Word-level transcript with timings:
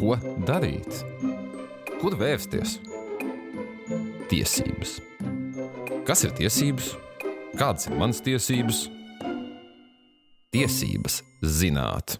Ko 0.00 0.14
darīt? 0.48 1.02
Kur 2.00 2.14
vērsties? 2.16 2.78
Tiesības. 4.30 4.94
Kas 6.08 6.22
ir 6.24 6.30
tiesības? 6.38 6.86
Kādas 7.52 7.84
ir 7.90 7.98
manas 8.00 8.22
tiesības? 8.24 8.78
Tiesības 10.56 11.18
zināt. 11.44 12.14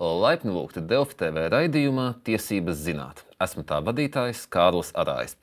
Laipni 0.00 0.50
lūgti 0.50 0.82
Delfi 0.82 1.14
TV 1.20 1.44
raidījumā 1.54 2.08
Tiesības 2.26 2.80
zināt. 2.88 3.22
Esmu 3.38 3.62
tā 3.68 3.78
vadītājs 3.86 4.48
Kārlis 4.50 4.90
Arājs. 4.98 5.36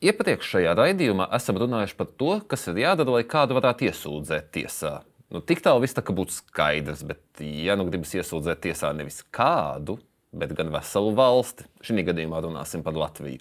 Iepriekšējā 0.00 0.72
raidījumā 0.78 1.26
esam 1.36 1.60
runājuši 1.60 1.98
par 1.98 2.08
to, 2.16 2.38
kas 2.48 2.64
ir 2.72 2.80
jādara, 2.86 3.18
lai 3.18 3.26
kādu 3.28 3.60
varētu 3.60 3.90
iesūdzēt 3.90 4.48
tiesā. 4.56 4.94
Nu, 5.28 5.44
tik 5.44 5.60
tālu 5.60 5.84
viss 5.84 5.92
tā 5.92 6.00
kā 6.00 6.16
būtu 6.16 6.38
skaidrs, 6.38 7.04
bet, 7.04 7.22
ja 7.44 7.76
nu 7.76 7.84
gribas 7.90 8.16
iesūdzēt 8.16 8.64
tiesā 8.64 8.94
nevis 8.96 9.20
kādu, 9.28 9.98
bet 10.32 10.56
gan 10.58 10.72
veselu 10.72 11.14
valsti, 11.16 11.68
šī 11.84 12.04
gadījumā 12.08 12.42
runāsim 12.44 12.82
par 12.84 12.96
Latviju. 12.96 13.40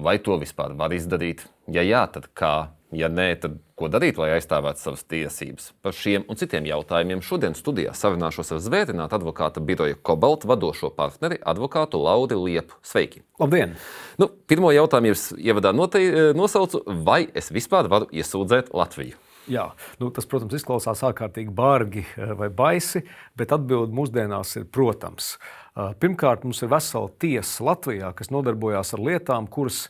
Vai 0.00 0.16
to 0.24 0.38
vispār 0.40 0.72
var 0.78 0.94
izdarīt? 0.96 1.44
Ja 1.68 1.82
jā, 1.84 2.06
tad 2.08 2.30
kā? 2.32 2.70
Ja 2.96 3.06
nē, 3.06 3.26
tad 3.38 3.58
ko 3.78 3.86
darīt, 3.86 4.16
lai 4.18 4.32
aizstāvētu 4.34 4.82
savas 4.82 5.04
tiesības? 5.06 5.68
Par 5.84 5.94
šiem 5.94 6.24
un 6.26 6.38
citiem 6.40 6.64
jautājumiem 6.66 7.20
šodien 7.22 7.54
studijā 7.54 7.92
sarunāšos 7.94 8.50
ar 8.56 8.62
zvērinātu 8.64 9.14
advokāta 9.20 9.62
biroja 9.62 9.94
Kobalt 10.02 10.42
vadošo 10.48 10.90
partneri, 10.96 11.38
advokātu 11.38 12.00
Lauri 12.02 12.40
Liepu. 12.40 12.80
Sveiki! 12.82 13.22
Labdien! 13.38 13.76
Nu, 14.18 14.26
pirmo 14.50 14.72
jautājumu 14.74 15.12
jūs 15.12 15.28
ievadā 15.38 15.70
nosaucu, 15.76 16.82
vai 17.06 17.28
es 17.30 17.52
vispār 17.54 17.86
varu 17.92 18.10
iesūdzēt 18.10 18.72
Latviju? 18.74 19.14
Jā, 19.50 19.66
nu, 19.98 20.12
tas, 20.14 20.28
protams, 20.30 20.54
izklausās 20.54 21.02
ārkārtīgi 21.08 21.50
bargi 21.54 22.04
vai 22.38 22.50
baisi, 22.54 23.02
bet 23.38 23.50
atbilde 23.56 23.96
mūsdienās 23.98 24.54
ir 24.60 24.68
protams. 24.70 25.32
Pirmkārt, 25.74 26.44
mums 26.46 26.62
ir 26.62 26.70
vesela 26.70 27.10
tiesa 27.22 27.66
Latvijā, 27.66 28.12
kas 28.14 28.30
nodarbojās 28.30 28.94
ar 28.94 29.02
lietām, 29.08 29.48
kuras 29.50 29.88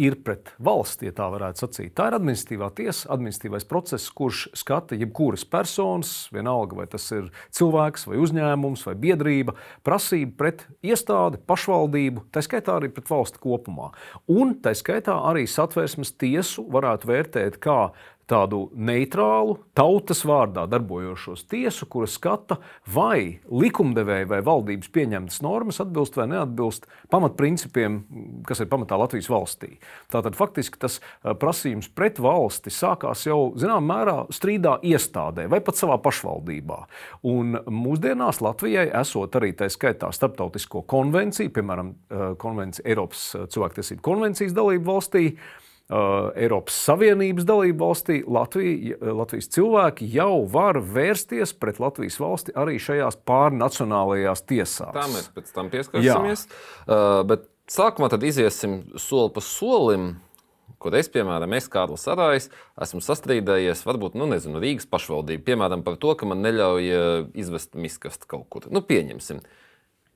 ir 0.00 0.16
pret 0.24 0.48
valsti, 0.62 1.10
ja 1.10 1.14
tā 1.16 1.26
varētu 1.32 1.62
sacīt. 1.62 1.92
Tā 1.96 2.06
ir 2.08 2.16
administratīvā 2.16 2.70
tiesa, 2.76 3.10
administratīvais 3.12 3.66
process, 3.68 4.08
kurš 4.16 4.46
skata 4.56 4.96
jebkuras 4.96 5.44
personas, 5.48 6.12
vienalga 6.32 6.78
vai 6.78 6.86
tas 6.90 7.04
ir 7.12 7.28
cilvēks, 7.52 8.06
vai 8.08 8.20
uzņēmums, 8.22 8.86
vai 8.88 8.94
biedrība, 9.02 9.54
prasību 9.84 10.36
pret 10.40 10.64
iestādi, 10.84 11.42
pašvaldību, 11.48 12.24
tā 12.32 12.44
skaitā 12.44 12.78
arī 12.78 12.88
pret 12.94 13.12
valsti 13.12 13.42
kopumā. 13.42 13.90
Un 14.32 14.56
tā 14.64 14.72
skaitā 14.78 15.18
arī 15.28 15.44
satversmes 15.50 16.14
tiesu 16.16 16.64
varētu 16.72 17.12
vērtēt 17.12 17.60
kā 17.62 17.80
tādu 18.30 18.66
neitrālu, 18.76 19.58
tautas 19.76 20.22
vārdā 20.28 20.64
darbojošos 20.70 21.44
tiesu, 21.50 21.86
kura 21.90 22.08
skata, 22.10 22.58
vai 22.94 23.40
likumdevēja 23.50 24.28
vai 24.30 24.40
valdības 24.46 24.90
pieņemtas 24.94 25.42
normas 25.44 25.80
atbilst 25.82 26.16
vai 26.18 26.28
neatbilst 26.30 26.86
pamatprincipiem, 27.12 27.98
kas 28.48 28.62
ir 28.62 28.70
pamatā 28.72 28.98
Latvijas 29.00 29.30
valstī. 29.32 29.74
Tātad 30.12 30.36
faktiski 30.38 30.80
tas 30.82 31.00
prasījums 31.22 31.90
pret 31.92 32.20
valsti 32.22 32.72
sākās 32.72 33.26
jau 33.26 33.52
zināmā 33.58 33.82
mērā 33.92 34.16
strīdā 34.32 34.78
iestādē 34.86 35.48
vai 35.52 35.62
pat 35.64 35.80
savā 35.80 35.98
pašvaldībā. 36.02 36.78
Un 37.28 37.58
mūsdienās 37.66 38.42
Latvijai 38.44 38.88
esot 39.02 39.40
arī 39.40 39.52
tā 39.58 39.68
skaitā 39.72 40.12
starptautisko 40.14 40.84
konvenciju, 40.88 41.52
piemēram, 41.54 41.94
konvenciju 42.42 42.86
Eiropas 42.88 43.26
cilvēktiesību 43.52 44.04
konvencijas 44.04 44.54
dalību 44.56 44.88
valstī, 44.88 45.26
Eiropas 46.38 46.76
Savienības 46.86 47.46
dalību 47.48 47.78
valstī 47.82 48.18
Latvija, 48.24 48.96
Latvijas 49.12 49.50
cilvēki 49.52 50.08
jau 50.14 50.42
var 50.50 50.80
vērsties 50.80 51.54
pret 51.60 51.80
Latvijas 51.82 52.18
valsti 52.22 52.54
arī 52.58 52.78
šajās 52.82 53.18
pārnacionālajās 53.28 54.44
tiesās. 54.48 54.92
Tā 54.94 55.06
mēs 55.12 55.30
pēc 55.34 55.54
tam 55.54 55.70
pieskarsimies. 55.72 56.46
Uh, 56.86 57.22
bet 57.28 57.48
sākumā 57.70 58.10
tad 58.12 58.24
iziesim 58.26 58.82
soli 59.00 59.32
pa 59.34 59.44
solim. 59.44 60.14
Kur 60.82 60.96
es, 60.98 61.06
piemēram, 61.12 61.52
es, 61.54 61.68
Kārlis 61.70 62.08
Arājs, 62.10 62.48
esmu 62.82 62.98
sastrīdējies, 63.04 63.84
varbūt, 63.86 64.16
nu, 64.18 64.26
nezinu, 64.26 64.58
Rīgas 64.62 64.88
pašvaldību, 64.90 65.44
piemēram, 65.46 65.84
par 65.86 65.94
to, 66.02 66.16
ka 66.18 66.26
man 66.26 66.42
neļauj 66.42 66.88
izvest 67.38 67.76
miskastu 67.78 68.26
kaut 68.30 68.48
kur. 68.50 68.66
Nu, 68.72 68.82
pieņemsim. 68.82 69.38
Uh, 69.38 69.60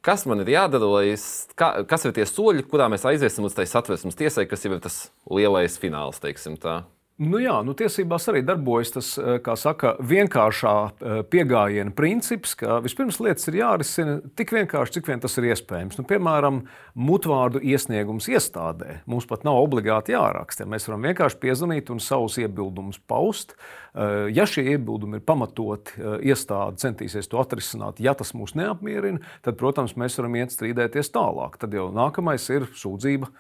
kas 0.07 0.27
man 0.29 0.43
ir 0.45 0.53
jādara, 0.55 0.87
lai 0.87 1.07
es, 1.15 1.47
kā, 1.59 1.73
kas 1.89 2.07
ir 2.07 2.15
tie 2.17 2.27
soļi, 2.29 2.67
kurā 2.71 2.87
mēs 2.93 3.07
aiziesim 3.09 3.47
līdz 3.47 3.59
tai 3.59 3.67
satversmes 3.71 4.19
tiesai, 4.19 4.47
kas 4.51 4.63
jau 4.65 4.77
ir 4.77 4.83
tas 4.85 5.01
lielais 5.27 5.79
fināls, 5.83 6.23
teiksim 6.23 6.59
tā. 6.63 6.85
Nu 7.17 7.39
jā, 7.41 7.55
nu 7.65 7.73
tiesībās 7.73 8.27
arī 8.29 8.43
darbojas 8.45 8.91
tas 8.93 9.07
eh, 9.17 9.47
saka, 9.57 9.95
vienkāršā 10.05 10.73
eh, 10.85 11.21
pieejama 11.33 11.95
princips, 11.97 12.53
ka 12.61 12.77
vispirms 12.85 13.17
lietas 13.25 13.49
ir 13.49 13.55
jārisina 13.63 14.17
tik 14.37 14.51
vienkārši, 14.53 14.99
cik 14.99 15.07
vien 15.09 15.23
tas 15.23 15.33
ir 15.41 15.47
iespējams. 15.49 15.97
Nu, 15.97 16.05
piemēram, 16.05 16.59
mutvārdu 16.93 17.63
iesniegums 17.65 18.29
iestādē 18.29 18.99
mums 19.09 19.25
pat 19.31 19.47
nav 19.49 19.57
obligāti 19.63 20.13
jāraksta. 20.13 20.67
Mēs 20.69 20.85
varam 20.91 21.07
vienkārši 21.09 21.41
piezvanīt 21.41 21.93
un 21.95 22.03
savus 22.05 22.37
iebildumus 22.43 23.01
paust. 23.09 23.55
Eh, 23.57 24.27
ja 24.37 24.45
šie 24.45 24.67
iebildumi 24.75 25.17
ir 25.17 25.25
pamatoti, 25.25 25.97
iestāde 26.21 26.83
centīsies 26.83 27.31
to 27.33 27.41
atrisināt. 27.41 28.03
Ja 28.05 28.13
tas 28.13 28.35
mūs 28.37 28.53
neapmierina, 28.61 29.23
tad, 29.41 29.57
protams, 29.57 29.97
mēs 29.97 30.19
varam 30.21 30.37
iet 30.37 30.53
strīdēties 30.53 31.09
tālāk. 31.17 31.57
Tad 31.65 31.79
jau 31.81 31.89
nākamais 31.97 32.45
ir 32.53 32.69
sūdzība, 32.77 33.33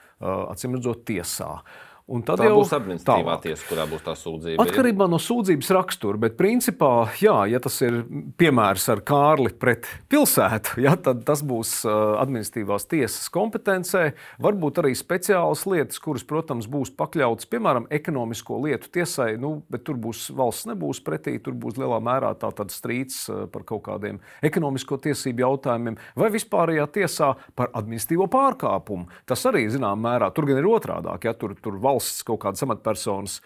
acīm 0.54 0.78
redzot, 0.78 1.04
tiesā. 1.12 1.58
Un 2.06 2.22
tad 2.22 2.39
tā 2.39 2.47
jau 2.47 2.61
būs 2.61 2.71
administratīvā 2.71 3.33
tiesa, 3.43 3.65
kurā 3.67 3.84
būs 3.91 4.03
tā 4.06 4.12
sūdzība. 4.15 4.62
Atkarībā 4.62 5.09
no 5.11 5.19
sūdzības 5.19 5.71
rakstura, 5.75 6.21
bet 6.22 6.37
principā, 6.39 7.09
jā, 7.19 7.34
ja 7.50 7.59
tas 7.59 7.81
ir 7.83 7.97
piemērs 8.39 8.84
ar 8.94 9.00
Kārli 9.03 9.50
pret 9.50 9.89
pilsētu, 10.06 10.77
jā, 10.84 10.93
tad 11.03 11.25
tas 11.27 11.43
būs 11.43 11.81
administratīvās 11.83 12.87
tiesas 12.87 13.27
kompetencē. 13.34 14.05
Varbūt 14.39 14.78
arī 14.84 14.93
speciālas 14.94 15.65
lietas, 15.67 15.99
kuras, 16.05 16.22
protams, 16.22 16.69
būs 16.71 16.93
pakļautas, 16.94 17.49
piemēram, 17.50 17.91
ekonomisko 17.99 18.61
lietu 18.69 18.93
tiesai, 19.00 19.33
nu, 19.43 19.56
bet 19.67 19.83
tur 19.91 19.99
būs 19.99 20.28
valsts 20.38 20.71
nebūs 20.71 21.03
pretī, 21.03 21.34
tur 21.43 21.59
būs 21.59 21.75
lielā 21.83 21.99
mērā 21.99 22.31
strīds 22.71 23.19
par 23.50 23.67
kaut 23.67 23.83
kādiem 23.91 24.23
ekonomisko 24.47 25.00
tiesību 25.03 25.43
jautājumiem 25.43 25.99
vai 26.15 26.31
vispārējā 26.38 26.87
tiesā 27.00 27.34
par 27.59 27.75
administratīvo 27.75 28.31
pārkāpumu. 28.31 29.11
Tas 29.27 29.43
arī, 29.50 29.67
zināmā 29.75 30.12
mērā, 30.12 30.31
tur 30.31 30.47
gan 30.47 30.62
ir 30.62 30.71
otrādāk, 30.71 31.27
ja 31.27 31.34
tur, 31.34 31.59
tur 31.59 31.83
valsts 31.83 31.96
valsts 31.97 32.25
kaut 32.27 32.45
kādas 32.45 32.65
amatpersonas 32.67 33.41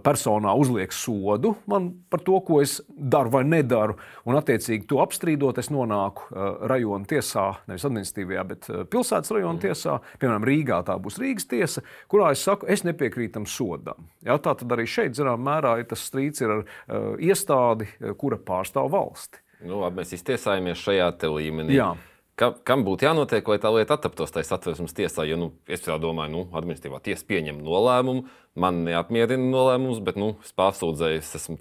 personā 0.00 0.54
uzliek 0.56 0.92
sodu 0.92 1.50
man 1.68 1.90
par 2.08 2.22
to, 2.24 2.38
ko 2.40 2.62
es 2.62 2.78
daru 2.88 3.28
vai 3.34 3.42
nedaru, 3.44 3.98
un 4.24 4.38
attiecīgi 4.38 4.86
to 4.88 5.02
apstrīdot, 5.02 5.58
es 5.60 5.68
nonāku 5.68 6.30
rajona 6.70 7.04
tiesā, 7.04 7.44
nevis 7.68 7.84
administratīvajā, 7.84 8.44
bet 8.48 8.70
pilsētas 8.88 9.34
rajona 9.36 9.58
mm. 9.58 9.62
tiesā. 9.66 9.98
Piemēram, 10.22 10.48
Rīgā 10.48 10.80
tā 10.88 10.96
būs 10.96 11.20
Rīgas 11.20 11.48
tiesa, 11.50 11.84
kurā 12.08 12.32
es 12.32 12.46
saku, 12.46 12.70
es 12.72 12.86
nepiekrītu 12.88 13.36
tam 13.36 13.44
sodam. 13.44 14.08
Ja, 14.24 14.38
tā 14.40 14.56
tad 14.62 14.72
arī 14.72 14.88
šeit, 14.88 15.18
zināmā 15.18 15.44
mērā, 15.50 15.76
ir 15.82 15.90
tas 15.92 16.08
strīds 16.08 16.40
ir 16.40 16.56
ar 16.56 16.64
uh, 16.64 17.12
iestādi, 17.20 17.90
kura 18.16 18.40
pārstāv 18.40 18.88
valsti. 18.96 19.44
Nu, 19.60 19.82
labi, 19.82 20.00
mēs 20.00 20.16
iztiesājamies 20.16 20.80
šajā 20.80 21.12
līmenī. 21.28 21.76
Jā. 21.76 21.92
Kam, 22.40 22.54
kam 22.64 22.84
būtu 22.86 23.04
jānotiek, 23.04 23.44
lai 23.52 23.58
tā 23.60 23.68
lieta 23.74 23.98
attaptos 23.98 24.32
tajā 24.32 24.46
satversmes 24.48 24.94
tiesā? 24.96 25.26
Jo 25.28 25.36
nu, 25.36 25.48
es 25.68 25.84
domāju, 25.84 26.32
nu, 26.32 26.44
administratīvā 26.56 27.02
tiesa 27.04 27.26
pieņem 27.28 27.58
nolēmumu, 27.60 28.22
man 28.60 28.78
neapmierina 28.86 29.50
nolēmums, 29.52 30.00
bet 30.06 30.16
nu, 30.20 30.32
es 30.40 30.54
pārsūdzēju, 30.56 31.20
es 31.20 31.34
esmu 31.36 31.58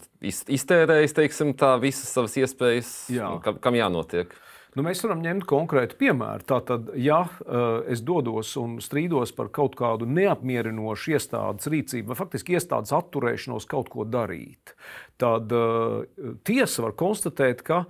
iztērējis 0.56 1.18
teiksim, 1.18 1.52
tā, 1.60 1.74
visas 1.84 2.14
savas 2.16 2.38
iespējas. 2.40 2.94
Jā. 3.12 3.28
Nu, 3.28 3.44
kam, 3.44 3.60
kam 3.60 3.76
jānotiek? 3.76 4.32
Nu, 4.78 4.84
mēs 4.86 5.00
varam 5.02 5.24
ņemt 5.24 5.48
konkrētu 5.50 5.98
piemēru. 5.98 6.46
Tātad, 6.46 6.92
ja 7.02 7.24
uh, 7.26 7.80
es 7.90 8.04
dodos 8.06 8.52
un 8.62 8.78
strīdos 8.84 9.34
par 9.34 9.50
kaut 9.54 9.74
kādu 9.80 10.06
neapmierinošu 10.06 11.16
iestādes 11.16 11.72
rīcību, 11.74 12.12
vai 12.12 12.18
faktiski 12.20 12.54
iestādes 12.54 12.94
atturēšanos 12.94 13.66
kaut 13.70 13.90
ko 13.90 14.06
darīt, 14.06 14.76
tad 15.18 15.50
uh, 15.58 16.06
tiesa 16.46 16.86
var 16.86 16.94
konstatēt, 17.02 17.66
ka 17.66 17.82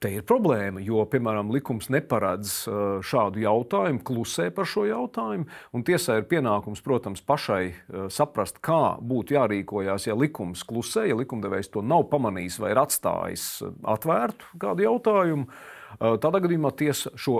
te 0.00 0.14
ir 0.16 0.24
problēma. 0.24 0.80
Jo, 0.84 1.04
piemēram, 1.12 1.52
likums 1.52 1.90
neparedz 1.92 2.56
uh, 2.72 2.80
šādu 3.04 3.44
jautājumu, 3.44 4.00
klusē 4.08 4.48
par 4.56 4.68
šo 4.70 4.88
jautājumu. 4.88 5.44
Tiesai 5.84 6.22
ir 6.22 6.28
pienākums, 6.32 6.80
protams, 6.88 7.20
pašai 7.20 7.62
saprast, 8.08 8.64
kā 8.64 8.96
būtu 8.96 9.36
jārīkojas, 9.36 10.08
ja 10.08 10.16
likums 10.16 10.64
klusē, 10.64 11.04
ja 11.12 11.20
likumdevējs 11.20 11.74
to 11.76 11.84
nav 11.84 12.08
pamanījis 12.08 12.62
vai 12.64 12.72
ir 12.72 12.84
atstājis 12.86 13.48
atvērtu 13.92 14.54
kādu 14.64 14.88
jautājumu. 14.88 15.52
Tādā 16.00 16.40
gadījumā 16.44 16.72
tiesa 16.78 17.12
šo, 17.20 17.36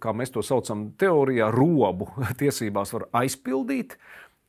kā 0.00 0.14
mēs 0.16 0.32
to 0.34 0.44
saucam, 0.46 0.90
teorijā 1.00 1.50
robu 1.54 2.08
tiesībās 2.40 2.94
var 2.96 3.08
aizpildīt. 3.22 3.96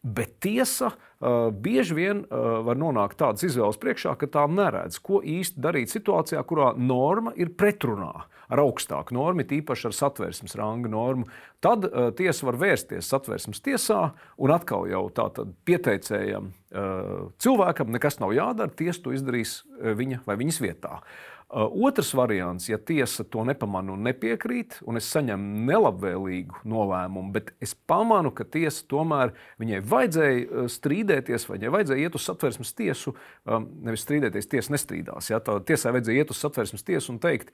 Bet 0.01 0.39
tiesa 0.41 0.87
uh, 0.89 1.51
bieži 1.53 1.93
vien 1.93 2.23
uh, 2.25 2.63
var 2.65 2.79
nonākt 2.81 3.19
tādas 3.21 3.45
izvēles 3.45 3.77
priekšā, 3.77 4.15
ka 4.17 4.25
tā 4.33 4.47
neredz, 4.49 4.97
ko 4.97 5.19
īsti 5.21 5.61
darīt 5.61 5.93
situācijā, 5.93 6.41
kurā 6.49 6.71
norma 6.73 7.35
ir 7.37 7.51
pretrunā 7.53 8.09
ar 8.51 8.61
augstāku 8.63 9.13
normu, 9.13 9.45
tīpaši 9.45 9.91
ar 9.91 9.93
satversmes 9.93 10.57
ranga 10.57 10.89
normu. 10.89 11.27
Tad 11.61 11.85
uh, 11.85 12.09
tiesa 12.17 12.49
var 12.49 12.57
vērsties 12.63 13.11
satversmes 13.13 13.61
tiesā 13.61 13.99
un 14.41 14.55
atkal 14.55 14.89
jau 14.89 15.03
tādā 15.13 15.45
pieteicējam 15.69 16.49
uh, 16.49 17.29
cilvēkam 17.37 17.93
nekas 17.93 18.17
nav 18.23 18.33
jādara, 18.33 18.73
tiesa 18.73 19.05
to 19.05 19.13
izdarīs 19.13 19.59
viņa 19.77 20.23
vai 20.25 20.39
viņas 20.41 20.63
vietā. 20.65 20.97
Uh, 20.97 21.30
otrs 21.51 22.13
variants, 22.15 22.69
ja 22.69 22.77
tiesa 22.77 23.25
to 23.27 23.43
nepamana 23.43 23.91
un 23.91 24.05
nepiekrīt, 24.07 24.77
un 24.87 24.99
es 24.99 25.09
saņemu 25.11 25.65
nelabvēlīgu 25.67 26.61
nolēmumu, 26.71 27.33
bet 27.35 27.51
es 27.63 27.73
pamanu, 27.75 28.31
ka 28.35 28.45
tiesa 28.47 28.85
tomēr 28.91 29.33
viņai 29.59 29.81
vajadzēja 29.91 30.67
strīdēties, 30.71 31.47
vai 31.49 31.57
viņai 31.57 31.73
vajadzēja 31.75 32.07
iet 32.07 32.15
uz 32.15 32.27
satversmes 32.29 32.71
tiesu, 32.77 33.13
nevis 33.47 34.05
strīdēties, 34.05 34.47
tiesa 34.53 34.75
nestrīdās. 34.75 35.31
Ja? 35.33 35.41
Tā 35.43 35.57
tiesai 35.67 35.91
vajadzēja 35.97 36.23
iet 36.23 36.31
uz 36.31 36.39
satversmes 36.39 36.87
tiesu 36.87 37.11
un 37.15 37.19
teikt, 37.23 37.51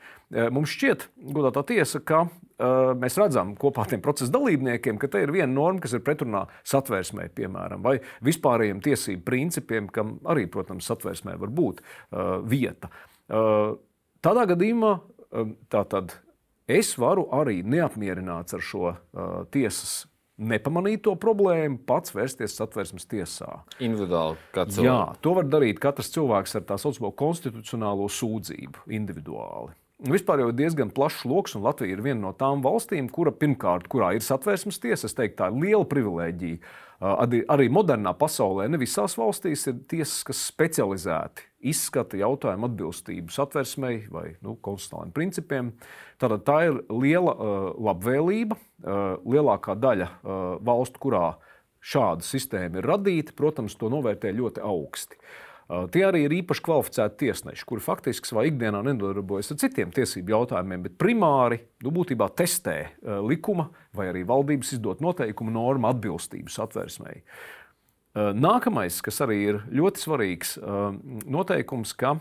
mums 0.53 0.75
šķiet, 0.77 1.07
godātā 1.33 1.65
tiesa, 1.73 2.03
ka 2.03 2.27
mēs 3.01 3.17
redzam 3.17 3.55
kopā 3.57 3.85
ar 3.85 3.91
tiem 3.95 4.05
procesa 4.05 4.33
dalībniekiem, 4.37 5.01
ka 5.01 5.09
te 5.09 5.25
ir 5.25 5.33
viena 5.33 5.49
norma, 5.49 5.81
kas 5.81 5.97
ir 5.97 6.05
pretrunā 6.05 6.45
satversmē, 6.67 7.31
piemēram, 7.37 7.81
vai 7.85 7.97
vispārējiem 8.25 8.85
tiesību 8.85 9.25
principiem, 9.25 9.89
kam 9.93 10.19
arī, 10.29 10.45
protams, 10.53 10.85
satversmē 10.89 11.37
var 11.41 11.53
būt 11.53 11.85
vieta. 12.45 12.93
Uh, 13.27 13.75
Tādā 14.27 14.43
gadījumā 14.49 14.91
um, 14.99 15.53
tātad, 15.71 16.11
es 16.67 16.89
varu 16.99 17.29
arī 17.31 17.61
neapmierināts 17.63 18.57
ar 18.57 18.63
šo 18.65 18.89
uh, 18.91 18.97
tiesas 19.53 20.01
nepamanīto 20.37 21.13
problēmu, 21.17 21.79
pats 21.87 22.11
vērsties 22.13 22.57
satversmes 22.59 23.07
tiesā. 23.09 23.61
Individuāli, 23.79 24.35
cilvēks. 24.51 24.83
Jā, 24.83 24.99
to 25.23 25.33
var 25.37 25.47
darīt 25.47 25.79
katrs 25.81 26.11
cilvēks 26.13 26.59
ar 26.59 26.65
tā 26.67 26.77
saucamo 26.81 27.13
konstitucionālo 27.15 28.09
sūdzību 28.11 28.91
individuāli. 28.99 29.71
Vispār 30.11 30.43
jau 30.43 30.51
ir 30.51 30.59
diezgan 30.59 30.91
plašs 30.93 31.23
lokus, 31.25 31.55
un 31.57 31.63
Latvija 31.65 31.95
ir 31.95 32.03
viena 32.05 32.27
no 32.27 32.33
tām 32.37 32.59
valstīm, 32.61 33.07
kura 33.09 33.31
pirmkārt, 33.33 33.87
kurā 33.89 34.11
ir 34.13 34.21
satversmes 34.21 34.77
tiesa, 34.83 35.07
es 35.07 35.17
teiktu, 35.17 35.39
tā 35.39 35.47
ir 35.49 35.57
liela 35.63 35.87
privilēģija 35.89 36.75
Arī, 36.97 37.43
arī 37.45 37.67
modernā 37.69 38.09
pasaulē 38.17 38.65
ne 38.73 38.79
visās 38.81 39.13
valstīs 39.19 39.67
ir 39.69 39.75
tiesas, 39.89 40.23
kas 40.25 40.39
specializēti 40.49 41.43
izskata 41.59 42.19
jautājumu 42.19 42.69
atbilstību 42.69 43.33
satversmei 43.33 44.03
vai 44.13 44.29
nu, 44.45 44.55
konstitucionāliem 44.61 45.13
principiem. 45.15 45.73
Tātad 46.21 46.45
tā 46.47 46.59
ir 46.69 46.79
liela 46.91 47.33
uh, 47.33 47.57
labvēlība. 47.89 48.57
Uh, 48.57 49.17
lielākā 49.25 49.73
daļa 49.81 50.07
uh, 50.07 50.39
valstu, 50.61 51.01
kurā 51.01 51.25
šāda 51.81 52.25
sistēma 52.25 52.81
ir 52.81 52.87
radīta, 52.89 53.33
protams, 53.37 53.77
to 53.79 53.89
novērtē 53.89 54.29
ļoti 54.37 54.61
augsti. 54.61 55.17
Uh, 55.17 55.47
Tie 55.67 56.03
arī 56.07 56.21
ir 56.23 56.33
īpaši 56.37 56.63
kvalificēti 56.63 57.25
tiesneši, 57.25 57.65
kuri 57.67 57.83
faktiski 57.83 58.29
savā 58.29 58.45
ikdienā 58.47 58.79
nedarbojas 58.87 59.51
ar 59.51 59.57
citiem 59.59 59.91
tiesību 59.91 60.31
jautājumiem, 60.31 60.85
bet 60.85 60.95
primāri 60.95 61.59
nu, 61.83 61.91
būtībā 61.91 62.29
testē 62.39 62.77
likuma 63.27 63.67
vai 63.95 64.07
arī 64.13 64.23
valdības 64.27 64.77
izdot 64.77 65.03
noteikumu 65.03 65.51
normu 65.51 65.89
atbilstību 65.91 66.53
satversmei. 66.53 67.19
Nākamais, 68.17 68.97
kas 69.05 69.21
arī 69.21 69.37
ir 69.51 69.59
ļoti 69.69 70.01
svarīgs 70.01 70.55
noteikums, 71.29 71.93
ka 71.97 72.15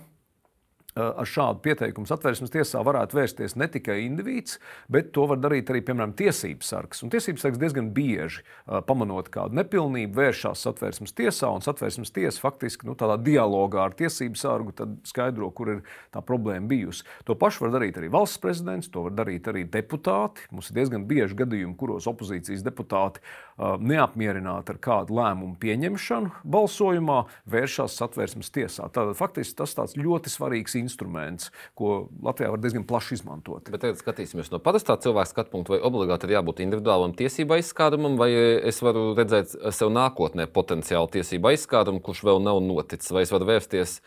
ar 0.97 1.29
šādu 1.29 1.61
pieteikumu 1.65 2.09
satversmes 2.09 2.53
tiesā 2.55 2.81
varētu 2.87 3.19
vērsties 3.19 3.57
ne 3.61 3.69
tikai 3.69 3.99
indivīds, 4.07 4.57
bet 4.93 5.13
to 5.13 5.27
var 5.29 5.41
darīt 5.43 5.69
arī, 5.71 5.83
piemēram, 5.85 6.15
tiesības 6.17 6.71
sargs. 6.73 7.03
Un 7.05 7.13
tiesības 7.13 7.45
sargs 7.45 7.61
diezgan 7.61 7.91
bieži, 7.97 8.43
pamanot 8.89 9.29
kādu 9.33 9.59
nepilnību, 9.61 10.17
vēršās 10.17 10.65
satversmes 10.65 11.13
tiesā, 11.17 11.51
un 11.53 11.65
satversmes 11.65 12.15
tiesa 12.17 12.41
faktiski 12.41 12.89
nu, 12.89 12.97
tādā 12.99 13.19
dialogā 13.21 13.85
ar 13.85 13.97
tiesību 13.99 14.41
sargu 14.41 14.75
skaidro, 15.07 15.51
kur 15.53 15.75
ir 15.77 15.83
tā 16.15 16.23
problēma 16.25 16.71
bijusi. 16.71 17.05
To 17.29 17.37
pašu 17.39 17.67
var 17.67 17.77
darīt 17.77 18.01
arī 18.01 18.09
valsts 18.13 18.41
prezidents, 18.41 18.89
to 18.93 19.05
var 19.07 19.17
darīt 19.17 19.51
arī 19.53 19.67
deputāti. 19.69 20.49
Mums 20.55 20.73
ir 20.73 20.81
diezgan 20.81 21.05
bieži 21.09 21.37
gadījumi, 21.43 21.77
kuros 21.77 22.09
opozīcijas 22.09 22.65
deputāti 22.65 23.21
neapmierināti 23.57 24.75
ar 24.75 24.81
kādu 24.85 25.17
lēmumu 25.17 25.57
pieņemšanu 25.61 26.45
balsojumā, 26.45 27.23
vēršās 27.49 27.95
satversmes 28.01 28.53
tiesā. 28.53 28.89
Tātad 28.93 29.17
faktiski 29.17 29.57
tas 29.61 29.73
tāds 29.77 29.97
ļoti 29.97 30.33
svarīgs 30.33 30.77
instruments, 30.87 31.51
ko 31.79 32.07
Latvijā 32.25 32.53
var 32.55 32.63
diezgan 32.63 32.87
plaši 32.89 33.19
izmantot. 33.19 33.69
Bet 33.73 33.83
tagad 33.85 34.01
skatīsimies 34.01 34.53
no 34.55 34.63
parastā 34.63 34.97
cilvēka 35.03 35.35
skatu 35.35 35.53
punkta, 35.53 35.75
vai 35.75 35.83
obligāti 35.85 36.31
ir 36.31 36.37
jābūt 36.39 36.63
individuālam 36.65 37.17
tiesību 37.19 37.59
aizskārumam, 37.59 38.17
vai 38.21 38.31
es 38.71 38.81
varu 38.85 39.11
redzēt 39.19 39.55
sev 39.75 39.93
nākotnē 39.95 40.49
potenciālu 40.49 41.11
tiesību 41.19 41.53
aizskārumu, 41.53 42.03
kurš 42.05 42.25
vēl 42.31 42.43
nav 42.47 42.63
noticis, 42.65 43.13
vai 43.15 43.27
es 43.27 43.35
varu 43.35 43.51
vērsties 43.51 44.01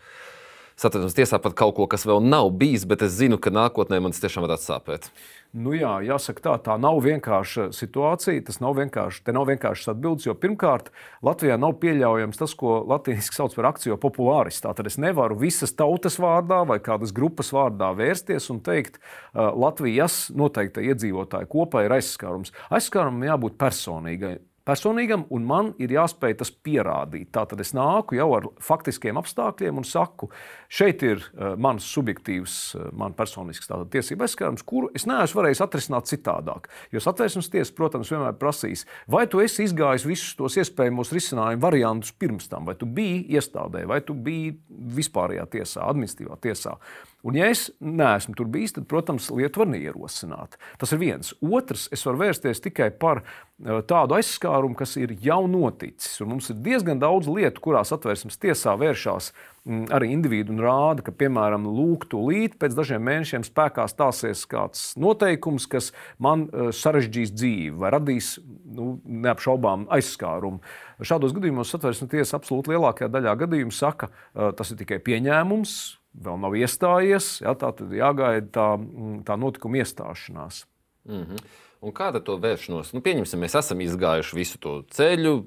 satversmes 0.80 1.16
tiesā 1.16 1.40
par 1.42 1.54
kaut 1.56 1.76
ko, 1.76 1.86
kas 1.90 2.06
vēl 2.08 2.22
nav 2.24 2.48
bijis, 2.56 2.86
bet 2.88 3.04
es 3.04 3.18
zinu, 3.18 3.38
ka 3.40 3.52
nākotnē 3.52 4.00
man 4.00 4.14
tas 4.14 4.22
tiešām 4.24 4.46
varētu 4.46 4.64
sāpēt. 4.64 5.10
Nu 5.50 5.72
jā, 5.74 5.96
jāsaka 6.06 6.42
tā, 6.44 6.52
tā 6.62 6.74
nav 6.78 7.00
vienkārša 7.02 7.72
situācija. 7.74 8.42
Tas 8.46 8.60
nav 8.62 8.76
vienkārši, 8.78 9.24
nav 9.34 9.48
vienkāršas 9.48 9.90
atbildes, 9.96 10.28
jo 10.28 10.34
pirmkārt, 10.38 10.92
Latvijā 11.26 11.56
nav 11.58 11.74
pieļaujams 11.82 12.38
tas, 12.38 12.54
ko 12.54 12.76
latviešu 12.86 13.34
sauc 13.34 13.56
par 13.58 13.72
akciju 13.72 13.98
populāris. 13.98 14.60
Tātad 14.62 14.86
es 14.86 14.94
nevaru 15.02 15.40
visas 15.40 15.74
tautas 15.74 16.20
vārdā 16.22 16.60
vai 16.70 16.78
kādas 16.78 17.10
grupas 17.16 17.50
vārdā 17.50 17.90
vērsties 17.98 18.46
un 18.54 18.62
teikt, 18.62 19.00
Latvijas 19.34 20.28
noteikta 20.30 20.86
iedzīvotāja 20.86 21.50
kopā 21.50 21.82
ir 21.88 21.96
aizskārums. 21.98 22.54
Aizskārumam 22.70 23.26
jābūt 23.32 23.58
personīgai 23.58 24.36
personīgam, 24.66 25.24
un 25.34 25.46
man 25.48 25.72
ir 25.82 25.92
jāspēj 25.94 26.36
tas 26.40 26.50
pierādīt. 26.52 27.30
Tātad 27.34 27.60
es 27.62 27.72
nāku 27.76 28.18
jau 28.18 28.28
ar 28.36 28.48
faktiskiem 28.62 29.18
apstākļiem 29.20 29.80
un 29.80 29.86
saku, 29.88 30.30
šeit 30.72 31.04
ir 31.06 31.22
uh, 31.22 31.54
mans 31.60 31.86
subjektīvs, 31.94 32.56
uh, 32.76 32.88
man 32.96 33.16
personisks 33.18 33.70
tiesību 33.70 34.26
aizskārums, 34.26 34.64
kuru 34.66 34.90
es 34.96 35.06
neesmu 35.10 35.40
varējis 35.40 35.64
atrisināt 35.66 36.10
citādāk. 36.10 36.70
Jo 36.94 37.02
satversmes 37.04 37.50
tiesa, 37.52 37.74
protams, 37.76 38.12
vienmēr 38.12 38.36
prasīs, 38.40 38.86
vai 39.10 39.26
tu 39.30 39.42
esi 39.44 39.66
izgājis 39.68 40.08
visus 40.08 40.36
tos 40.38 40.58
iespējamos 40.60 41.14
risinājumu 41.16 41.64
variantus 41.64 42.14
pirms 42.16 42.50
tam, 42.50 42.68
vai 42.68 42.76
tu 42.78 42.88
biji 42.88 43.24
iestādē, 43.36 43.86
vai 43.90 44.02
tu 44.04 44.16
biji 44.16 44.56
vispārējā 45.00 45.46
tiesā, 45.56 45.88
administratīvā 45.90 46.40
tiesā. 46.44 46.76
Un, 47.22 47.36
ja 47.36 47.50
es 47.52 47.66
neesmu 47.84 48.34
tur 48.38 48.48
bijis, 48.48 48.72
tad, 48.76 48.86
protams, 48.88 49.28
lietu 49.34 49.60
var 49.60 49.68
neierosināt. 49.74 50.56
Tas 50.80 50.94
ir 50.94 51.02
viens. 51.02 51.34
Otrs, 51.44 51.86
es 51.92 52.04
varu 52.06 52.22
vērsties 52.22 52.62
tikai 52.64 52.88
par 52.96 53.20
eh, 53.20 53.82
tādu 53.84 54.16
aizskārumu, 54.16 54.78
kas 54.78 54.96
ir 55.00 55.12
jau 55.20 55.42
noticis. 55.50 56.16
Un 56.24 56.32
mums 56.32 56.48
ir 56.52 56.62
diezgan 56.64 57.02
daudz 57.02 57.28
lietu, 57.28 57.60
kurās 57.66 57.92
atvērsmes 57.92 58.40
tiesā 58.40 58.72
vēršās 58.80 59.30
mm, 59.34 59.84
arī 59.92 60.08
individu 60.14 60.56
un 60.56 60.64
rāda, 60.64 61.04
ka, 61.04 61.12
piemēram, 61.12 61.68
lūk, 61.68 62.08
tūlīt 62.08 62.56
pēc 62.60 62.78
dažiem 62.78 63.04
mēnešiem 63.04 63.44
spēkā 63.44 63.84
stāsies 63.92 64.46
kāds 64.48 64.94
noteikums, 64.96 65.68
kas 65.68 65.92
man 66.16 66.48
eh, 66.48 66.72
sarežģīs 66.72 67.36
dzīvi 67.36 67.76
vai 67.84 67.92
radīs 67.98 68.38
nu, 68.64 68.94
neapšaubām 69.04 69.90
aizskārumu. 69.92 70.64
Šādos 71.04 71.36
gadījumos 71.36 71.68
satversmes 71.72 72.16
tiesa 72.16 72.40
absolūti 72.40 72.72
lielākajā 72.72 73.12
daļā 73.12 73.36
gadījumu 73.44 73.76
saka, 73.76 74.08
eh, 74.08 74.54
tas 74.56 74.72
ir 74.72 74.80
tikai 74.80 75.04
pieņēmums 75.04 75.99
vēl 76.14 76.40
nav 76.42 76.56
iestājies. 76.58 77.40
Ja, 77.44 77.54
tā 77.58 77.72
tad 77.76 77.92
jāgaida 77.94 78.48
tā, 78.54 78.68
mm, 78.76 79.22
tā 79.28 79.36
notikuma 79.40 79.82
iestāšanās. 79.82 80.64
Mm 81.08 81.24
-hmm. 81.24 81.44
Un 81.80 81.92
kāda 81.92 82.20
to 82.20 82.36
vēršanos? 82.36 82.92
Nu, 82.92 83.00
pieņemsim, 83.00 83.40
mēs 83.40 83.58
esam 83.58 83.80
izgājuši 83.80 84.36
visu 84.36 84.58
to 84.58 84.82
ceļu, 84.90 85.46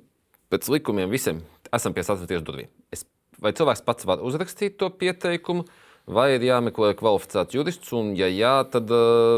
pēc 0.50 0.70
likumiem 0.70 1.10
visiem 1.10 1.42
esam 1.74 1.94
pie 1.94 2.04
satversmes 2.04 2.46
durvīm. 2.46 2.70
Es, 2.92 3.06
vai 3.40 3.54
cilvēks 3.54 3.86
pats 3.86 4.06
var 4.06 4.20
uzrakstīt 4.20 4.78
to 4.78 4.90
pieteikumu? 4.90 5.66
Vai 6.06 6.34
ir 6.36 6.42
jāmeklē 6.42 6.98
kvalificēts 7.00 7.56
jurists, 7.56 7.94
un, 7.94 8.16
ja 8.16 8.28
jā, 8.28 8.70
tad 8.70 8.90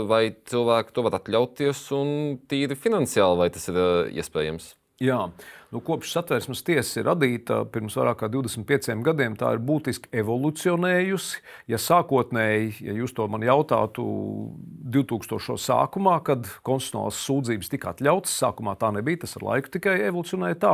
vai 0.10 0.36
cilvēki 0.50 0.92
to 0.92 1.04
var 1.06 1.20
atļauties, 1.20 1.92
un 1.94 2.40
tīri 2.50 2.76
finansiāli, 2.76 3.38
vai 3.38 3.50
tas 3.50 3.68
ir 3.70 3.76
iespējams? 4.18 4.74
Jā, 5.04 5.18
nu, 5.76 5.82
kopš 5.84 6.14
satversmes 6.14 6.62
tiesa 6.64 7.02
ir 7.02 7.10
radīta 7.10 7.58
pirms 7.68 7.98
vairāk 8.00 8.22
kā 8.22 8.30
25 8.32 9.02
gadiem, 9.04 9.34
tā 9.36 9.50
ir 9.52 9.60
būtiski 9.68 10.08
evolucionējusi. 10.22 11.42
Ja 11.68 11.80
sākotnēji, 11.84 12.70
ja 12.88 12.96
jūs 12.96 13.12
to 13.18 13.26
man 13.28 13.44
jautātu 13.44 14.06
2000. 14.96 15.58
sākumā, 15.60 16.14
kad 16.24 16.48
konstitucionālās 16.64 17.20
sūdzības 17.28 17.74
tika 17.74 17.92
atļautas, 17.92 18.38
sākumā 18.40 18.78
tā 18.80 18.94
nebija, 18.96 19.26
tas 19.26 19.36
ar 19.36 19.48
laiku 19.50 19.76
tikai 19.76 19.98
evolucionēja 20.06 20.60
tā, 20.64 20.74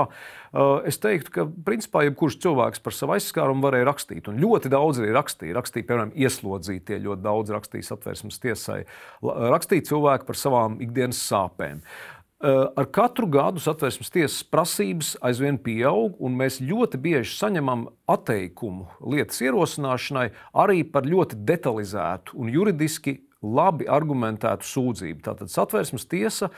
es 0.85 1.01
teiktu, 1.01 1.33
ka 1.39 1.47
principā 1.65 2.05
jebkurš 2.05 2.37
cilvēks 2.45 2.85
par 2.85 2.99
savu 2.99 3.17
aizskārumu 3.17 3.65
varēja 3.65 3.89
rakstīt. 3.89 4.29
Un 4.29 4.37
ļoti 4.45 4.69
daudz 4.69 5.01
arī 5.01 5.17
rakstīja. 5.17 5.57
Rakstīja, 5.57 5.89
piemēram, 5.89 6.13
ieslodzītie 6.13 7.01
ļoti 7.01 7.25
daudz 7.25 7.57
rakstīja 7.57 7.89
satversmes 7.89 8.37
tiesai. 8.45 8.83
Rakstīja 9.25 9.89
cilvēki 9.95 10.29
par 10.29 10.43
savām 10.45 10.77
ikdienas 10.85 11.25
sāpēm. 11.25 11.81
Eh, 11.81 12.20
ar 12.41 12.87
katru 12.93 13.27
gadu 13.29 13.61
satversmes 13.61 14.09
tiesas 14.13 14.43
prasības 14.43 15.13
aizvien 15.21 15.59
pieaug, 15.61 16.15
un 16.19 16.37
mēs 16.39 16.59
ļoti 16.63 16.99
bieži 17.01 17.35
saņemam 17.37 17.87
atteikumu 18.09 18.87
lietas 19.13 19.41
ierosināšanai 19.45 20.29
arī 20.63 20.81
par 20.83 21.05
ļoti 21.09 21.37
detalizētu 21.45 22.37
un 22.41 22.49
juridiski 22.53 23.19
labi 23.41 23.87
argumentētu 23.89 24.67
sūdzību. 24.69 25.21
Tātad 25.25 25.49
satversmes 25.49 26.05
tiesa 26.09 26.51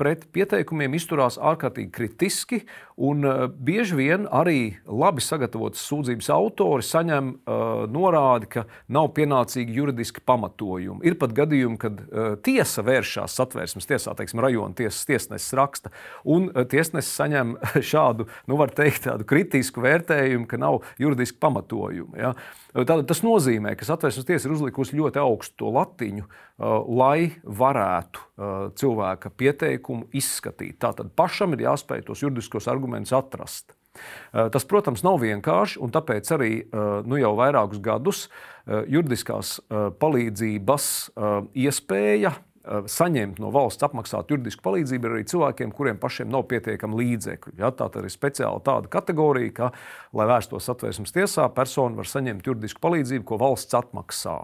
pret 0.00 0.24
pieteikumiem 0.32 0.94
izturās 0.96 1.36
ārkārtīgi 1.36 1.90
kritiski, 1.92 2.62
un 3.00 3.24
bieži 3.64 3.96
vien 3.96 4.26
arī 4.32 4.76
labi 4.84 5.24
sagatavotas 5.24 5.82
sūdzības 5.88 6.30
autori 6.34 6.84
saņem 6.84 7.30
norādi, 7.92 8.50
ka 8.54 8.64
nav 8.92 9.10
pienācīgi 9.16 9.76
juridiski 9.76 10.24
pamatojumi. 10.24 11.04
Ir 11.08 11.16
pat 11.20 11.34
gadījumi, 11.36 11.78
kad 11.80 12.00
tiesa 12.44 12.84
vēršas 12.86 13.36
satversmes 13.40 13.88
tiesā, 13.88 14.14
teiksim, 14.16 14.42
rajona 14.44 14.76
tiesas 14.76 15.04
tiesnesis 15.08 15.56
raksta, 15.56 15.92
un 16.24 16.50
tiesnesis 16.72 17.12
saņem 17.20 17.56
šādu, 17.92 18.28
nu, 18.48 18.58
var 18.60 18.72
teikt, 18.76 19.06
tādu 19.08 19.28
kritisku 19.28 19.84
vērtējumu, 19.84 20.48
ka 20.50 20.60
nav 20.60 20.80
juridiski 21.00 21.40
pamatojumi. 21.40 22.20
Ja? 22.20 22.34
Tātad 22.74 23.08
tas 23.10 23.24
nozīmē, 23.26 23.74
ka 23.78 23.88
satversmes 23.88 24.28
tiesa 24.28 24.48
ir 24.48 24.54
uzlikusi 24.54 24.98
ļoti 24.98 25.20
augstu 25.22 25.72
latiņu, 25.74 26.28
lai 26.60 27.30
varētu 27.44 28.74
cilvēka 28.76 29.32
pieteikumu 29.40 30.10
izskatīt. 30.16 30.76
Tātad 30.82 31.12
pašam 31.16 31.56
ir 31.56 31.64
jāspēj 31.68 32.04
tos 32.08 32.24
juridiskos 32.24 32.68
argumentus 32.68 33.14
atrast. 33.16 33.72
Tas, 34.30 34.64
protams, 34.68 35.02
nav 35.02 35.18
vienkārši, 35.24 35.80
un 35.82 35.90
tāpēc 35.90 36.28
arī 36.36 36.52
nu, 37.08 37.16
jau 37.18 37.32
vairākus 37.40 37.80
gadus 37.82 38.28
juridiskās 38.68 39.56
palīdzības 39.98 40.86
iespēja 41.58 42.36
saņemt 42.70 43.38
no 43.40 43.48
valsts 43.50 43.82
apmaksātu 43.86 44.36
juridisku 44.36 44.62
palīdzību 44.62 45.08
arī 45.08 45.24
cilvēkiem, 45.26 45.72
kuriem 45.74 45.98
pašiem 45.98 46.28
nav 46.30 46.44
pietiekami 46.50 46.98
līdzekļi. 47.00 47.56
Ja, 47.58 47.72
tā 47.74 47.88
ir 47.98 48.10
speciāla 48.12 48.60
tāda 48.62 48.90
kategorija, 48.92 49.54
ka, 49.56 49.70
lai 50.14 50.28
vērstos 50.28 50.68
satversmes 50.68 51.16
tiesā, 51.16 51.48
persona 51.56 51.96
var 51.98 52.10
saņemt 52.10 52.46
juridisku 52.46 52.82
palīdzību, 52.84 53.24
ko 53.26 53.40
valsts 53.40 53.78
atmaksā. 53.80 54.36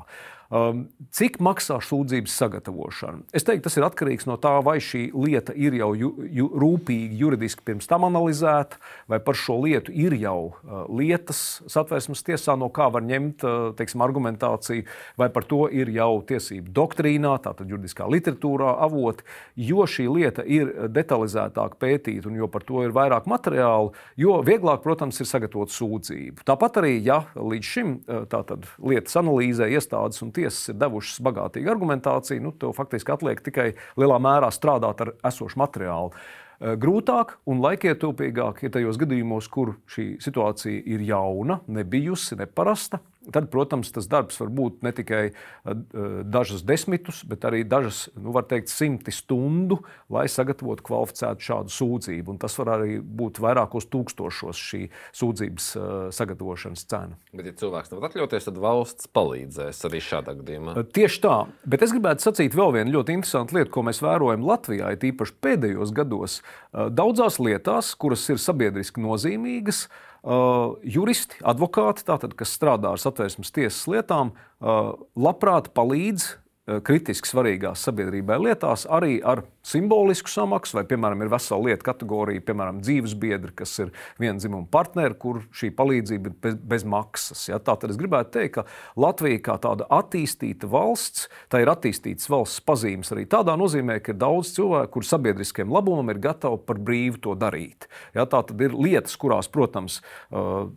Um, 0.47 0.85
cik 1.11 1.41
maksā 1.43 1.81
sūdzības 1.83 2.35
sagatavošana? 2.38 3.25
Es 3.35 3.43
teiktu, 3.47 3.65
tas 3.67 3.76
ir 3.79 3.87
atkarīgs 3.87 4.29
no 4.31 4.37
tā, 4.38 4.53
vai 4.62 4.76
šī 4.83 5.09
lieta 5.11 5.55
ir 5.59 5.75
jau 5.75 5.88
ju, 5.99 6.11
ju, 6.23 6.47
rūpīgi 6.62 7.19
juridiski 7.19 7.65
pirms 7.67 7.88
tam 7.91 8.07
analizēta, 8.07 8.79
vai 9.11 9.19
par 9.23 9.35
šo 9.38 9.59
lietu 9.65 9.91
ir 9.91 10.15
jau 10.21 10.53
uh, 10.53 10.85
lietas 10.87 11.41
satversmes 11.67 12.23
tiesā, 12.26 12.55
no 12.59 12.69
kā 12.71 12.87
var 12.95 13.03
ņemt 13.07 13.43
uh, 13.43 13.57
teiksim, 13.79 14.05
argumentāciju, 14.07 14.85
vai 15.19 15.29
par 15.35 15.49
to 15.50 15.65
ir 15.67 15.91
jau 15.97 16.21
tiesību 16.29 16.71
doktrīnā, 16.76 17.35
tātad 17.43 17.67
juridiskā 17.75 18.07
literatūrā 18.07 18.76
avoti, 18.87 19.26
jo 19.59 19.83
šī 19.91 20.07
lieta 20.15 20.47
ir 20.47 20.71
detalizētāk 20.95 21.75
pētīta 21.83 22.31
un 22.31 22.38
jo 22.38 22.50
par 22.53 22.62
to 22.69 22.87
ir 22.87 22.95
vairāk 22.95 23.26
materiālu, 23.26 23.97
jo 24.15 24.38
vieglāk, 24.47 24.85
protams, 24.87 25.19
ir 25.19 25.26
sagatavot 25.26 25.75
sūdzību. 25.75 26.47
Tāpat 26.47 26.81
arī, 26.85 26.95
ja 27.03 27.25
līdz 27.35 27.75
šim 27.75 27.99
uh, 27.99 28.23
tātad, 28.31 28.71
lietas 28.79 29.19
analīzē 29.19 29.73
iestādes 29.75 30.23
un 30.23 30.36
tiesas 30.37 30.73
ir 30.73 30.81
devušas 30.81 31.21
bagātīgu 31.26 31.73
argumentāciju, 31.73 32.45
nu, 32.45 32.52
tev 32.57 32.75
faktiski 32.76 33.14
atliek 33.14 33.40
tikai 33.45 33.71
lielā 33.99 34.19
mērā 34.23 34.52
strādāt 34.55 35.02
ar 35.05 35.14
esošu 35.33 35.61
materiālu. 35.62 36.12
Eh, 36.57 36.73
grūtāk 36.81 37.37
un 37.49 37.61
laikietilpīgāk 37.61 38.62
ir 38.64 38.73
tajos 38.73 38.97
gadījumos, 39.00 39.49
kur 39.52 39.75
šī 39.93 40.14
situācija 40.25 40.85
ir 40.88 41.05
jauna, 41.05 41.61
nebijusi, 41.69 42.38
neparasta. 42.40 43.02
Tad, 43.33 43.49
protams, 43.50 43.90
tas 43.95 44.06
darbs 44.11 44.38
var 44.40 44.50
būt 44.54 44.85
ne 44.87 44.92
tikai 44.95 45.23
eh, 45.30 45.80
dažas 46.25 46.62
desmitus, 46.66 47.23
bet 47.26 47.45
arī 47.49 47.64
dažas, 47.66 48.06
nu, 48.14 48.33
var 48.35 48.47
teikt, 48.50 48.71
simti 48.71 49.14
stundu, 49.14 49.80
lai 50.12 50.26
sagatavotu 50.30 50.85
kvalificētu 50.87 51.47
šādu 51.49 51.75
sūdzību. 51.75 52.35
Un 52.35 52.40
tas 52.42 52.56
var 52.61 52.75
arī 52.76 52.99
būt 53.00 53.40
vairākos 53.42 53.88
tūkstošos 53.92 54.62
šī 54.71 54.83
sūdzības 55.16 55.68
eh, 55.80 55.92
sagatavošanas 56.16 56.87
cena. 56.87 57.18
Bet, 57.33 57.50
ja 57.50 57.56
cilvēks 57.64 57.92
nevar 57.92 58.11
atļauties, 58.11 58.49
tad 58.49 58.61
valsts 58.62 59.11
palīdzēs 59.16 59.85
arī 59.90 60.02
šādā 60.06 60.37
gadījumā. 60.40 60.76
Eh, 60.78 60.90
tieši 61.00 61.23
tā. 61.26 61.37
Bet 61.66 61.87
es 61.87 61.95
gribētu 61.95 62.28
sacīt 62.28 62.56
vēl 62.56 62.76
vienu 62.78 62.99
ļoti 62.99 63.18
interesantu 63.18 63.59
lietu, 63.59 63.73
ko 63.75 63.87
mēs 63.87 64.02
vērojam 64.04 64.47
Latvijā, 64.47 64.95
it 64.95 65.06
īpaši 65.11 65.38
pēdējos 65.42 65.95
gados. 65.97 66.40
Daudzās 66.73 67.40
lietās, 67.40 67.95
kuras 67.99 68.23
ir 68.30 68.40
sabiedriski 68.42 69.02
nozīmīgas, 69.02 69.87
Uh, 69.87 70.15
juristi, 70.26 71.38
advokāti, 71.47 72.04
tātad, 72.06 72.35
kas 72.38 72.54
strādā 72.56 72.95
ar 72.95 73.02
satversmes 73.02 73.52
tiesas 73.54 73.85
lietām, 73.90 74.33
uh, 74.35 74.97
labprāt 75.14 75.71
palīdz 75.76 76.26
uh, 76.26 76.80
kritiski 76.87 77.30
svarīgās 77.30 77.85
sabiedrībai 77.87 78.40
lietās 78.49 78.88
arī 78.90 79.21
ar 79.23 79.45
simbolisku 79.66 80.30
samaksu, 80.30 80.78
vai, 80.78 80.85
piemēram, 80.88 81.25
ir 81.25 81.30
vesela 81.32 81.70
lieta 81.70 81.88
kategorija, 81.88 82.42
piemēram, 82.46 82.80
dzīves 82.85 83.16
biedri, 83.18 83.52
kas 83.56 83.73
ir 83.82 83.92
viena 84.20 84.38
dzimuma 84.38 84.68
partneri, 84.70 85.16
kur 85.18 85.42
šī 85.56 85.73
palīdzība 85.76 86.30
ir 86.30 86.37
bez, 86.42 86.58
bez 86.75 86.87
maksas. 86.87 87.46
Ja? 87.50 87.58
Tātad 87.62 87.92
es 87.92 87.99
gribētu 88.00 88.37
teikt, 88.38 88.58
ka 88.58 88.66
Latvija 89.00 89.42
kā 89.49 89.56
tāda 89.62 89.88
attīstīta 89.96 90.70
valsts, 90.70 91.26
tā 91.52 91.62
ir 91.64 91.73
attīstītas 91.73 92.30
valsts 92.30 92.62
pazīmes 92.66 93.11
arī 93.14 93.26
tādā 93.30 93.56
nozīmē, 93.58 93.99
ka 94.04 94.14
ir 94.14 94.20
daudz 94.20 94.52
cilvēku, 94.56 94.92
kur 94.96 95.08
sabiedriskiem 95.08 95.73
labumam 95.75 96.14
ir 96.14 96.23
gatavi 96.23 96.62
par 96.68 96.80
brīvu 96.87 97.20
to 97.26 97.35
darīt. 97.38 97.88
Ja? 98.14 98.28
Tā 98.28 98.44
tad 98.46 98.62
ir 98.62 98.76
lietas, 98.76 99.18
kurās, 99.18 99.50
protams, 99.50 99.99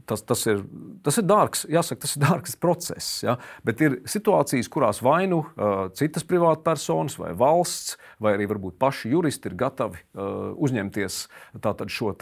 tas, 0.09 0.25
tas, 0.25 0.45
ir, 0.49 0.63
tas 1.05 1.21
ir 1.21 1.29
dārgs, 1.29 1.65
jāsaka, 1.69 2.03
tas 2.07 2.17
ir 2.17 2.25
dārgs 2.25 2.57
process, 2.59 3.11
ja? 3.27 3.37
bet 3.67 3.85
ir 3.85 3.99
situācijas, 4.09 4.71
kurās 4.71 5.03
vai 5.05 5.21
nu 5.29 5.43
citas 5.97 6.25
privātpersonas 6.25 7.19
vai 7.21 7.35
valsts, 7.37 7.99
vai 8.23 8.33
arī 8.37 8.49
varbūt 8.49 8.78
paši 8.79 9.13
juristi 9.13 9.51
ir 9.51 9.57
gatavi 9.59 10.01
uh, 10.01 10.51
uzņemties 10.57 11.21
šo 11.93 12.13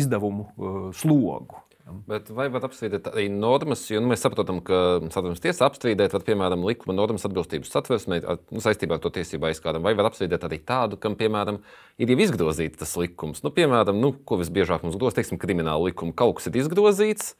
izdevumu 0.00 0.48
uh, 0.50 0.78
slogu. 0.96 1.62
Bet 2.06 2.28
vai 2.34 2.46
var 2.52 2.64
apstrīdēt 2.66 3.08
arī 3.10 3.26
normas? 3.32 3.82
Jo 3.90 4.00
nu, 4.02 4.10
mēs 4.12 4.22
saprotam, 4.22 4.60
ka 4.64 5.00
satversmes 5.10 5.42
tiesa 5.42 5.66
apstrīdēt, 5.66 6.14
var, 6.14 6.24
piemēram, 6.26 6.64
likuma 6.66 6.94
normas 6.94 7.24
atbilstības 7.26 7.72
satversmē 7.72 8.20
nu, 8.22 8.62
saistībā 8.62 8.96
ar 8.96 9.02
to 9.02 9.12
tiesību 9.14 9.48
aizskārumu. 9.50 9.88
Vai 9.88 9.96
var 9.98 10.10
apstrīdēt 10.10 10.46
arī 10.46 10.60
tādu, 10.66 11.00
kam, 11.00 11.16
piemēram, 11.18 11.60
ir 12.00 12.12
jau 12.12 12.18
izgrozīts 12.26 12.82
tas 12.82 12.94
likums? 13.00 13.42
Nu, 13.46 13.52
piemēram, 13.54 13.98
nu, 14.02 14.12
ko 14.26 14.38
visbiežāk 14.40 14.86
mums 14.86 14.98
groz, 15.00 15.16
teiksim, 15.18 15.40
krimināla 15.40 15.90
likuma. 15.90 16.14
Kaut 16.16 16.38
kas 16.38 16.50
ir 16.50 16.60
izgrozīts, 16.62 17.34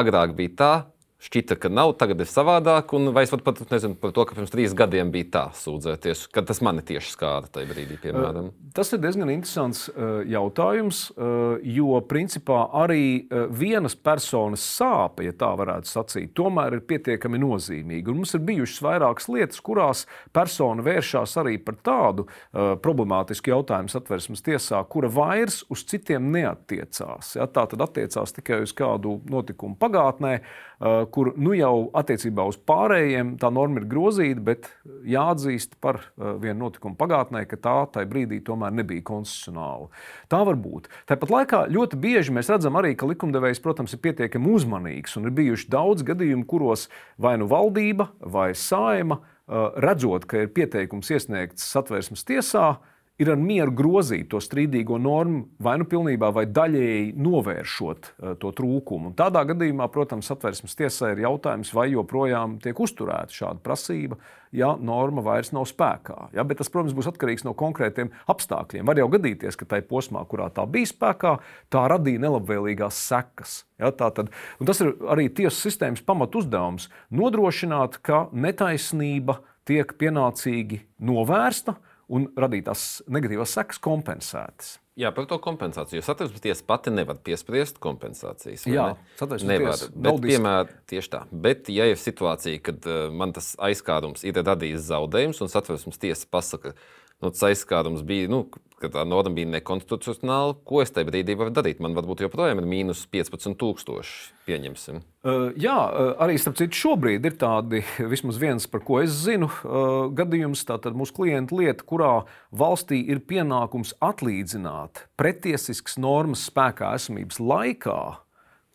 agrāk 0.00 0.32
bija 0.38 0.56
tā, 0.56 0.72
šķita, 1.20 1.56
ka 1.60 1.68
nav, 1.72 1.92
tagad 2.00 2.22
ir 2.24 2.28
savādāk. 2.30 2.94
Vai 3.14 3.24
es 3.26 3.32
pat 3.32 3.60
nezinu 3.70 3.98
par 4.00 4.14
to, 4.16 4.24
ka 4.24 4.36
pirms 4.38 4.52
trīs 4.52 4.74
gadiem 4.76 5.12
bija 5.12 5.28
tā 5.34 5.44
sūdzēties, 5.56 6.26
kad 6.32 6.48
tas 6.48 6.62
mani 6.64 6.82
tieši 6.86 7.12
skāra 7.12 7.50
tajā 7.52 7.68
brīdī, 7.68 7.98
piemēram? 8.00 8.50
Tas 8.76 8.92
ir 8.94 9.02
diezgan 9.02 9.32
interesants 9.32 9.86
jautājums, 10.30 11.02
jo 11.66 12.00
principā 12.08 12.62
arī 12.82 13.26
vienas 13.52 13.96
personas 13.98 14.64
sāpe, 14.64 15.26
ja 15.28 15.34
tā 15.36 15.50
varētu 15.60 15.90
sacīt, 15.90 16.32
tomēr 16.38 16.78
ir 16.78 16.84
pietiekami 16.88 17.40
nozīmīga. 17.42 18.12
Un 18.12 18.22
mums 18.22 18.34
ir 18.36 18.44
bijušas 18.48 18.80
vairākas 18.86 19.28
lietas, 19.32 19.60
kurās 19.64 20.06
persona 20.32 20.84
vēršās 20.86 21.36
arī 21.42 21.58
par 21.62 21.76
tādu 21.84 22.26
problemātisku 22.54 23.52
jautājumu 23.52 23.92
satversmes 23.92 24.44
tiesā, 24.46 24.80
kura 24.88 25.10
vairs 25.12 25.60
uz 25.68 25.84
citiem 25.90 26.30
neatiecās. 26.32 27.34
Ja, 27.36 27.44
tā 27.50 27.66
tad 27.70 27.84
attiecās 27.84 28.32
tikai 28.38 28.62
uz 28.64 28.72
kādu 28.76 29.18
notikumu 29.28 29.76
pagātnē 29.80 30.38
kur 31.12 31.32
nu 31.36 31.52
jau 31.52 31.90
attiecībā 32.00 32.46
uz 32.48 32.56
pārējiem 32.68 33.34
tā 33.40 33.50
norma 33.52 33.82
ir 33.82 33.88
grozīta, 33.90 34.40
bet 34.44 34.68
jāatzīst 35.04 35.76
par 35.84 36.00
vienu 36.16 36.64
notikumu 36.64 36.96
pagātnē, 37.00 37.42
ka 37.48 37.58
tā 37.60 37.74
tajā 37.96 38.08
brīdī 38.08 38.40
tomēr 38.46 38.72
nebija 38.78 39.04
konstitucionāla. 39.10 39.90
Tā 40.32 40.40
var 40.48 40.56
būt. 40.60 40.88
Tāpat 41.10 41.34
laikā 41.34 41.60
ļoti 41.74 42.00
bieži 42.00 42.32
mēs 42.32 42.48
redzam 42.52 42.80
arī, 42.80 42.94
ka 42.96 43.08
likumdevējs, 43.10 43.60
protams, 43.64 43.92
ir 43.92 44.00
pietiekami 44.06 44.54
uzmanīgs 44.56 45.18
un 45.20 45.28
ir 45.28 45.36
bijuši 45.36 45.68
daudz 45.72 46.06
gadījumu, 46.08 46.48
kuros 46.48 46.88
vai 47.20 47.36
nu 47.40 47.50
valdība 47.50 48.08
vai 48.24 48.54
saima 48.56 49.20
redzot, 49.84 50.24
ka 50.30 50.46
ir 50.46 50.54
pieteikums 50.54 51.10
iesniegts 51.12 51.68
satvērsmes 51.74 52.24
tiesā, 52.24 52.78
ir 53.20 53.30
ar 53.34 53.40
mieru 53.40 53.74
grozīt 53.76 54.30
to 54.32 54.40
strīdīgo 54.40 54.96
normu, 55.00 55.44
vai 55.60 55.76
nu 55.80 55.86
pilnībā, 55.88 56.30
vai 56.32 56.46
daļēji 56.48 57.12
novēršot 57.20 58.08
uh, 58.10 58.34
to 58.40 58.52
trūkumu. 58.56 59.10
Un 59.10 59.16
tādā 59.18 59.42
gadījumā, 59.50 59.88
protams, 59.92 60.30
satversmes 60.30 60.76
tiesai 60.78 61.12
ir 61.14 61.24
jautājums, 61.26 61.72
vai 61.76 61.90
joprojām 61.92 62.58
tiek 62.64 62.80
uzturēta 62.80 63.36
šāda 63.36 63.60
prasība, 63.64 64.16
ja 64.56 64.72
norma 64.80 65.22
vairs 65.24 65.52
nav 65.54 65.66
spēkā. 65.68 66.30
Ja? 66.36 66.44
Bet 66.48 66.62
tas, 66.62 66.72
protams, 66.72 66.96
būs 66.96 67.10
atkarīgs 67.12 67.44
no 67.46 67.52
konkrētiem 67.58 68.12
apstākļiem. 68.30 68.88
Var 68.88 69.02
jau 69.02 69.10
gadīties, 69.12 69.58
ka 69.58 69.68
tajā 69.74 69.86
posmā, 69.90 70.24
kurā 70.30 70.48
tā 70.54 70.64
bija 70.70 70.88
spēkā, 70.90 71.36
tā 71.72 71.84
radīja 71.92 72.24
nelabvēlīgās 72.24 73.04
sekas. 73.10 73.60
Ja, 73.80 73.92
tad, 73.96 74.32
tas 74.64 74.82
ir 74.84 74.94
arī 75.12 75.28
tiesu 75.32 75.68
sistēmas 75.68 76.02
pamatu 76.04 76.42
uzdevums- 76.42 76.88
nodrošināt, 77.20 78.00
ka 78.02 78.28
netaisnība 78.32 79.40
tiek 79.68 79.92
pienācīgi 80.00 80.80
novērsta, 80.98 81.76
un 82.10 82.28
radītās 82.38 83.02
negatīvās 83.10 83.56
sekas 83.56 83.80
kompensētas. 83.82 84.78
Jā, 85.00 85.12
par 85.16 85.24
to 85.30 85.38
kompensāciju. 85.40 86.02
Satversmes 86.04 86.42
tiesa 86.44 86.64
pati 86.68 86.92
nevar 86.92 87.20
piespriest 87.24 87.78
kompensācijas. 87.80 88.66
Jā, 88.68 88.88
satversmes 89.16 89.62
tiesa 89.62 89.88
bet, 89.94 90.18
piemēr, 90.26 90.72
tieši 90.90 91.12
tā. 91.14 91.22
Bet, 91.30 91.70
ja 91.72 91.86
ir 91.88 92.00
situācija, 92.00 92.60
kad 92.66 92.88
uh, 92.90 93.06
man 93.14 93.32
tas 93.36 93.54
aizkārums 93.62 94.26
ir 94.28 94.42
radījis 94.42 94.90
zaudējumus, 94.90 95.40
un 95.46 95.52
satversmes 95.52 96.02
tiesa 96.02 96.28
pasaka, 96.28 96.74
ka 96.74 96.99
nu, 97.20 97.30
tas 97.30 97.46
aizskārums 97.50 98.02
bija, 98.06 98.28
nu, 98.32 98.44
ka 98.80 98.88
tā 98.92 99.04
norma 99.04 99.32
bija 99.36 99.50
nekonstitucionāla. 99.54 100.56
Ko 100.66 100.80
es 100.82 100.92
tajā 100.94 101.08
brīdī 101.10 101.36
varu 101.38 101.52
darīt? 101.54 101.82
Man 101.84 101.94
varbūt 101.96 102.24
joprojām 102.24 102.62
ir 102.62 102.68
mīnus 102.68 103.04
15,000. 103.12 104.06
Pieņemsim. 104.48 105.02
Uh, 105.20 105.50
jā, 105.60 105.76
arī 106.22 106.38
starp 106.40 106.56
citu, 106.58 106.78
šobrīd 106.80 107.28
ir 107.28 107.36
tādi, 107.40 107.82
vismaz 108.12 108.40
viens, 108.40 108.66
par 108.70 108.84
ko 108.86 109.02
es 109.02 109.12
zinu, 109.26 109.50
uh, 109.50 110.08
gadījums, 110.16 110.64
tātad 110.68 110.96
mūsu 110.96 111.14
klienta 111.20 111.56
lieta, 111.60 111.86
kurā 111.86 112.14
valstī 112.50 113.02
ir 113.12 113.22
pienākums 113.28 113.92
atlīdzināt 114.00 115.04
pretiesiskas 115.20 116.00
normas 116.00 116.48
spēkā 116.48 116.94
esamības 116.96 117.42
laikā 117.42 118.00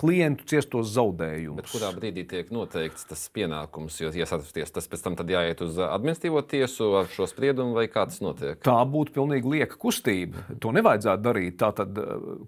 klientu 0.01 0.45
ciestos 0.49 0.89
zaudējumus. 0.95 1.61
Bet 1.61 1.71
kurā 1.71 1.91
brīdī 1.95 2.25
tiek 2.27 2.49
noteikts 2.53 3.07
tas 3.09 3.21
pienākums? 3.35 3.99
Jo, 4.03 4.11
satraksties, 4.11 4.73
tas 4.75 4.89
pēc 4.91 5.05
tam 5.05 5.17
jāiet 5.31 5.61
uz 5.65 5.79
administratīvo 5.79 6.43
tiesu 6.49 6.91
ar 7.01 7.11
šo 7.11 7.27
spriedumu, 7.31 7.75
vai 7.77 7.87
kā 7.91 8.07
tas 8.09 8.19
notiek? 8.23 8.59
Tā 8.65 8.77
būtu 8.91 9.15
pilnīgi 9.15 9.53
lieka 9.55 9.79
kustība. 9.81 10.43
To 10.63 10.73
nevajadzētu 10.75 11.25
darīt. 11.25 11.59
Tātad 11.61 12.01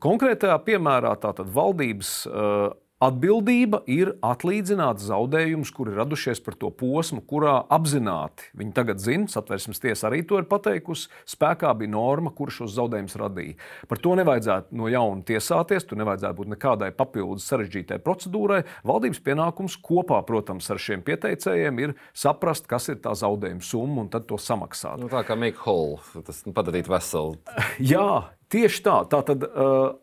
konkrētajā 0.04 0.58
piemērā 0.68 1.16
tātad 1.24 1.50
valdības 1.56 2.12
uh, 2.28 2.68
Atbildība 2.98 3.84
ir 3.94 4.16
atlīdzināt 4.26 4.98
zaudējumus, 5.06 5.70
kuri 5.70 5.92
radušies 5.94 6.40
par 6.42 6.56
to 6.58 6.72
posmu, 6.74 7.20
kurā 7.30 7.60
apzināti 7.70 8.48
viņi 8.58 8.72
tagad 8.74 9.04
zina, 9.04 9.28
satversmes 9.30 9.78
tiesa 9.84 10.08
arī 10.10 10.24
to 10.26 10.40
ir 10.42 10.48
pateikusi. 10.50 11.12
Spēkā 11.30 11.76
bija 11.78 11.94
norma, 11.94 12.32
kurš 12.34 12.64
šos 12.64 12.74
zaudējumus 12.74 13.18
radīja. 13.22 13.58
Par 13.92 14.02
to 14.02 14.16
nevajadzētu 14.18 14.80
no 14.82 14.90
jauna 14.90 15.22
tiesāties, 15.30 15.86
tur 15.86 16.02
nevajadzētu 16.02 16.40
būt 16.40 16.52
nekādai 16.56 16.90
papildus 16.98 17.46
sarežģītai 17.52 18.00
procedūrai. 18.02 18.64
Valdības 18.90 19.22
pienākums 19.30 19.78
kopā, 19.86 20.24
protams, 20.26 20.72
ar 20.74 20.82
šiem 20.82 21.06
pieteicējiem 21.06 21.84
ir 21.84 21.96
saprast, 22.18 22.66
kas 22.66 22.90
ir 22.90 22.98
tā 23.06 23.14
zaudējuma 23.14 23.62
summa 23.62 24.08
un 24.08 24.10
tad 24.10 24.26
to 24.26 24.42
samaksāt. 24.42 24.98
Nu, 25.04 25.14
tā 25.14 25.22
kā 25.28 25.38
make 25.38 25.62
whole, 25.68 26.02
tas 26.26 26.42
padarīt 26.50 26.90
veselu. 26.90 27.38
Jā, 27.94 28.10
tieši 28.50 28.86
tā. 28.90 29.00
tā 29.14 29.22
tad, 29.30 29.46
uh, 29.54 30.02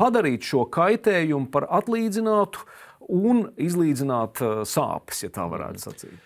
padarīt 0.00 0.46
šo 0.46 0.66
kaitējumu 0.72 1.50
par 1.52 1.68
atlīdzinātu 1.80 2.64
un 3.12 3.48
izlīdzināt 3.60 4.42
uh, 4.42 4.62
sāpes, 4.68 5.24
ja 5.26 5.32
tā 5.34 5.46
varētu 5.50 5.84
sacīt. 5.88 6.22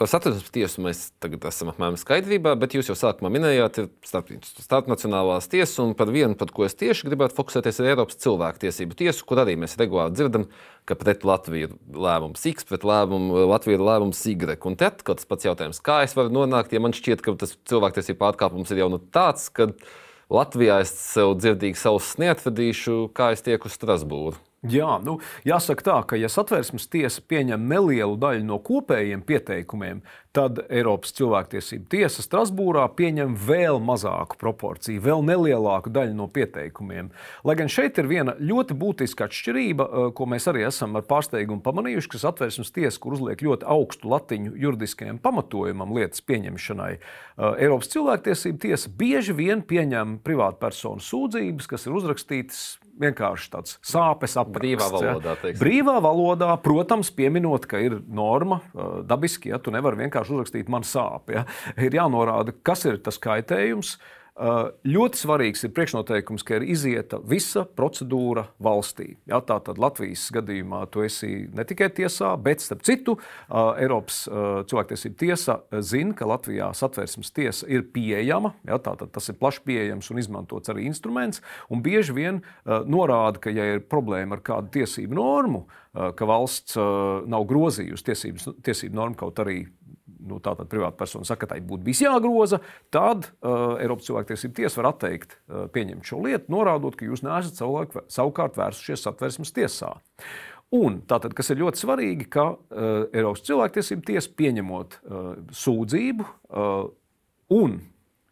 Par 0.00 0.08
satversmes 0.08 0.48
tiesu 0.48 0.80
mēs 0.80 1.00
tagad 1.20 1.42
esam 1.50 1.68
apmēram 1.74 1.98
skaidrībā, 2.00 2.54
bet 2.56 2.72
jūs 2.72 2.88
jau 2.88 2.94
sākumā 2.96 3.28
minējāt, 3.34 3.82
ir 3.82 3.88
starp, 4.08 4.30
starpnacionālās 4.48 5.50
tiesas, 5.52 5.74
un 5.82 5.92
par 5.98 6.08
vienu, 6.14 6.32
par 6.40 6.48
ko 6.56 6.64
es 6.64 6.72
tieši 6.80 7.04
gribētu 7.10 7.36
fokusēties, 7.36 7.82
ir 7.82 7.90
Eiropas 7.90 8.16
cilvēktiesību 8.24 8.96
tiesu, 8.96 9.26
kur 9.28 9.42
arī 9.42 9.58
mēs 9.60 9.76
regulāri 9.76 10.16
dzirdam, 10.16 10.46
ka 10.88 10.96
pret 10.96 11.26
Latviju 11.28 11.68
ir 11.68 11.74
lēmums 12.06 12.48
X, 12.48 12.64
pret 12.70 12.86
lēmumu 12.88 13.44
Latviju 13.50 13.76
ir 13.76 13.84
lēmums 13.90 14.24
Y. 14.24 14.56
Un 14.70 14.78
te 14.80 14.88
atkal 14.88 15.20
tas 15.20 15.28
pats 15.28 15.50
jautājums, 15.50 15.82
kā 15.84 15.98
es 16.06 16.16
varu 16.16 16.32
nonākt, 16.32 16.72
ja 16.72 16.80
man 16.80 16.96
šķiet, 16.96 17.20
ka 17.20 17.36
tas 17.44 17.58
cilvēktiesību 17.68 18.22
pārkāpums 18.24 18.72
ir 18.72 18.80
jau 18.80 18.88
nu 18.94 19.02
tāds, 19.12 19.50
ka 19.52 19.68
Latvijā 20.30 20.76
es 20.84 20.92
sev 20.94 21.32
dzirdīgi 21.40 21.78
savus 21.80 22.12
neatvedīšu, 22.22 23.08
kā 23.18 23.32
es 23.34 23.42
tieku 23.42 23.66
uz 23.66 23.74
Strasbūru. 23.74 24.38
Jā, 24.60 24.98
nu, 25.00 25.14
jāsaka 25.48 25.84
tā, 25.86 25.92
ka 26.04 26.16
ja 26.20 26.28
satversmes 26.28 26.84
tiesa 26.92 27.22
pieņem 27.24 27.62
nelielu 27.64 28.18
daļu 28.20 28.42
no 28.44 28.58
kopējiem 28.60 29.22
pieteikumiem, 29.24 30.02
tad 30.36 30.58
Eiropas 30.68 31.14
cilvēktiesība 31.16 31.88
tiesa 31.94 32.20
Strasbūrā 32.20 32.82
pieņem 32.92 33.38
vēl 33.40 33.80
mazāku 33.80 34.36
proporciju, 34.36 35.00
vēl 35.06 35.24
nelielāku 35.24 35.88
daļu 35.94 36.12
no 36.18 36.26
pieteikumiem. 36.28 37.08
Lai 37.48 37.54
gan 37.56 37.72
šeit 37.72 38.02
ir 38.02 38.10
viena 38.10 38.34
ļoti 38.36 38.76
būtiska 38.76 39.30
atšķirība, 39.30 39.86
eh, 39.86 40.12
ko 40.12 40.28
mēs 40.28 40.50
arī 40.52 40.66
esam 40.68 40.92
ar 41.00 41.08
pārsteigumu 41.08 41.64
pamanījuši, 41.64 42.12
ka 42.12 42.20
satversmes 42.26 42.70
tiesa, 42.76 43.00
kur 43.00 43.16
uzliek 43.16 43.40
ļoti 43.40 43.64
augstu 43.64 44.12
latiņu 44.12 44.52
juridiskajam 44.60 45.22
pamatojumam 45.24 45.96
lietas 45.96 46.20
pieņemšanai, 46.20 46.92
eh, 46.92 47.64
Eiropas 47.64 47.88
cilvēktiesība 47.96 48.60
tiesa 48.68 48.92
bieži 48.92 49.32
vien 49.32 49.62
pieņem 49.62 50.20
privātpersonu 50.20 51.00
sūdzības, 51.00 51.66
kas 51.66 51.86
ir 51.86 51.96
uzrakstītas 51.96 52.76
vienkārši 53.00 53.50
tāds 53.54 53.78
sāpes 53.86 54.36
apgabals. 54.40 54.60
Brīvā 54.60 54.88
valodā. 54.92 55.36
Ja. 55.42 55.56
Brīvā 55.60 55.96
valodā, 56.04 56.52
protams, 56.64 57.12
pieminot, 57.14 57.66
ka 57.70 57.80
ir 57.82 57.98
norma 58.06 58.60
dabiski, 59.08 59.54
ja 59.54 59.60
tu 59.62 59.74
nevari 59.74 60.04
vienkārši 60.04 60.36
uzrakstīt 60.36 60.72
man 60.72 60.86
sāp. 60.86 61.32
Ja. 61.34 61.46
Ir 61.80 61.96
jānorāda, 61.96 62.54
kas 62.66 62.86
ir 62.88 63.00
tas 63.04 63.20
kaitējums. 63.22 63.96
Uh, 63.96 64.16
ļoti 64.40 65.20
svarīgs 65.20 65.66
ir 65.66 65.72
priekšnoteikums, 65.76 66.44
ka 66.46 66.56
ir 66.56 66.64
izieta 66.72 67.18
visa 67.28 67.66
procedūra 67.76 68.46
valstī. 68.62 69.14
Ja, 69.28 69.42
Tātad 69.44 69.80
Latvijas 69.82 70.28
gadījumā 70.32 70.84
tu 70.92 71.04
esi 71.04 71.48
ne 71.52 71.64
tikai 71.68 71.90
tiesā, 71.92 72.32
bet 72.40 72.62
starp 72.64 72.84
citu 72.86 73.16
uh, 73.18 73.74
Eiropas 73.80 74.22
uh, 74.30 74.62
cilvēktiesība 74.70 75.18
tiesa 75.20 75.58
zina, 75.84 76.14
ka 76.16 76.28
Latvijā 76.30 76.70
satversmes 76.76 77.32
tiesa 77.36 77.68
ir 77.68 77.84
pieejama. 77.92 78.54
Ja, 78.68 78.80
tātad 78.80 79.12
tas 79.12 79.28
ir 79.28 79.36
plaši 79.40 79.64
pieejams 79.66 80.08
un 80.12 80.22
izmantots 80.22 80.72
arī 80.72 80.86
instruments. 80.88 81.42
Un 81.68 81.84
bieži 81.84 82.14
vien 82.16 82.40
norāda, 82.64 83.40
ka 83.42 83.52
ja 83.52 83.66
ir 83.74 83.84
problēma 83.90 84.38
ar 84.38 84.44
kādu 84.46 84.72
tiesību 84.78 85.16
normu, 85.16 85.64
ka 85.92 86.28
valsts 86.28 86.78
nav 87.30 87.46
grozījusi 87.50 88.06
tiesības, 88.06 88.48
tiesību 88.66 88.96
normu, 88.96 89.18
kaut 89.20 89.42
arī 89.42 89.64
nu, 90.26 90.38
tātad 90.42 90.68
privātpersona 90.70 91.26
saka, 91.28 91.44
ka 91.44 91.54
tai 91.54 91.60
būtu 91.64 91.86
bijis 91.86 92.02
jāgroza, 92.04 92.60
tad 92.92 93.28
uh, 93.40 93.80
Eiropas 93.80 94.08
cilvēktiesība 94.08 94.58
tiesa 94.60 94.80
var 94.80 94.90
atteikt 94.92 95.36
uh, 95.36 95.66
pieņemt 95.72 96.06
šo 96.06 96.22
lietu, 96.26 96.52
norādot, 96.52 96.96
ka 96.98 97.08
jūs 97.08 97.24
neesat 97.26 97.60
savulaik, 97.60 97.96
savukārt 98.12 98.58
vērsušies 98.60 99.06
satversmes 99.06 99.54
tiesā. 99.56 99.94
Un 100.76 101.00
tātad, 101.10 101.34
kas 101.34 101.50
ir 101.50 101.62
ļoti 101.64 101.82
svarīgi, 101.82 102.28
ka 102.30 102.46
uh, 102.54 102.88
Eiropas 103.10 103.44
cilvēktiesība 103.48 104.06
tiesa 104.12 104.34
pieņemot 104.38 104.98
uh, 105.00 105.30
sūdzību 105.62 106.26
uh, 106.26 106.90
un 107.56 107.78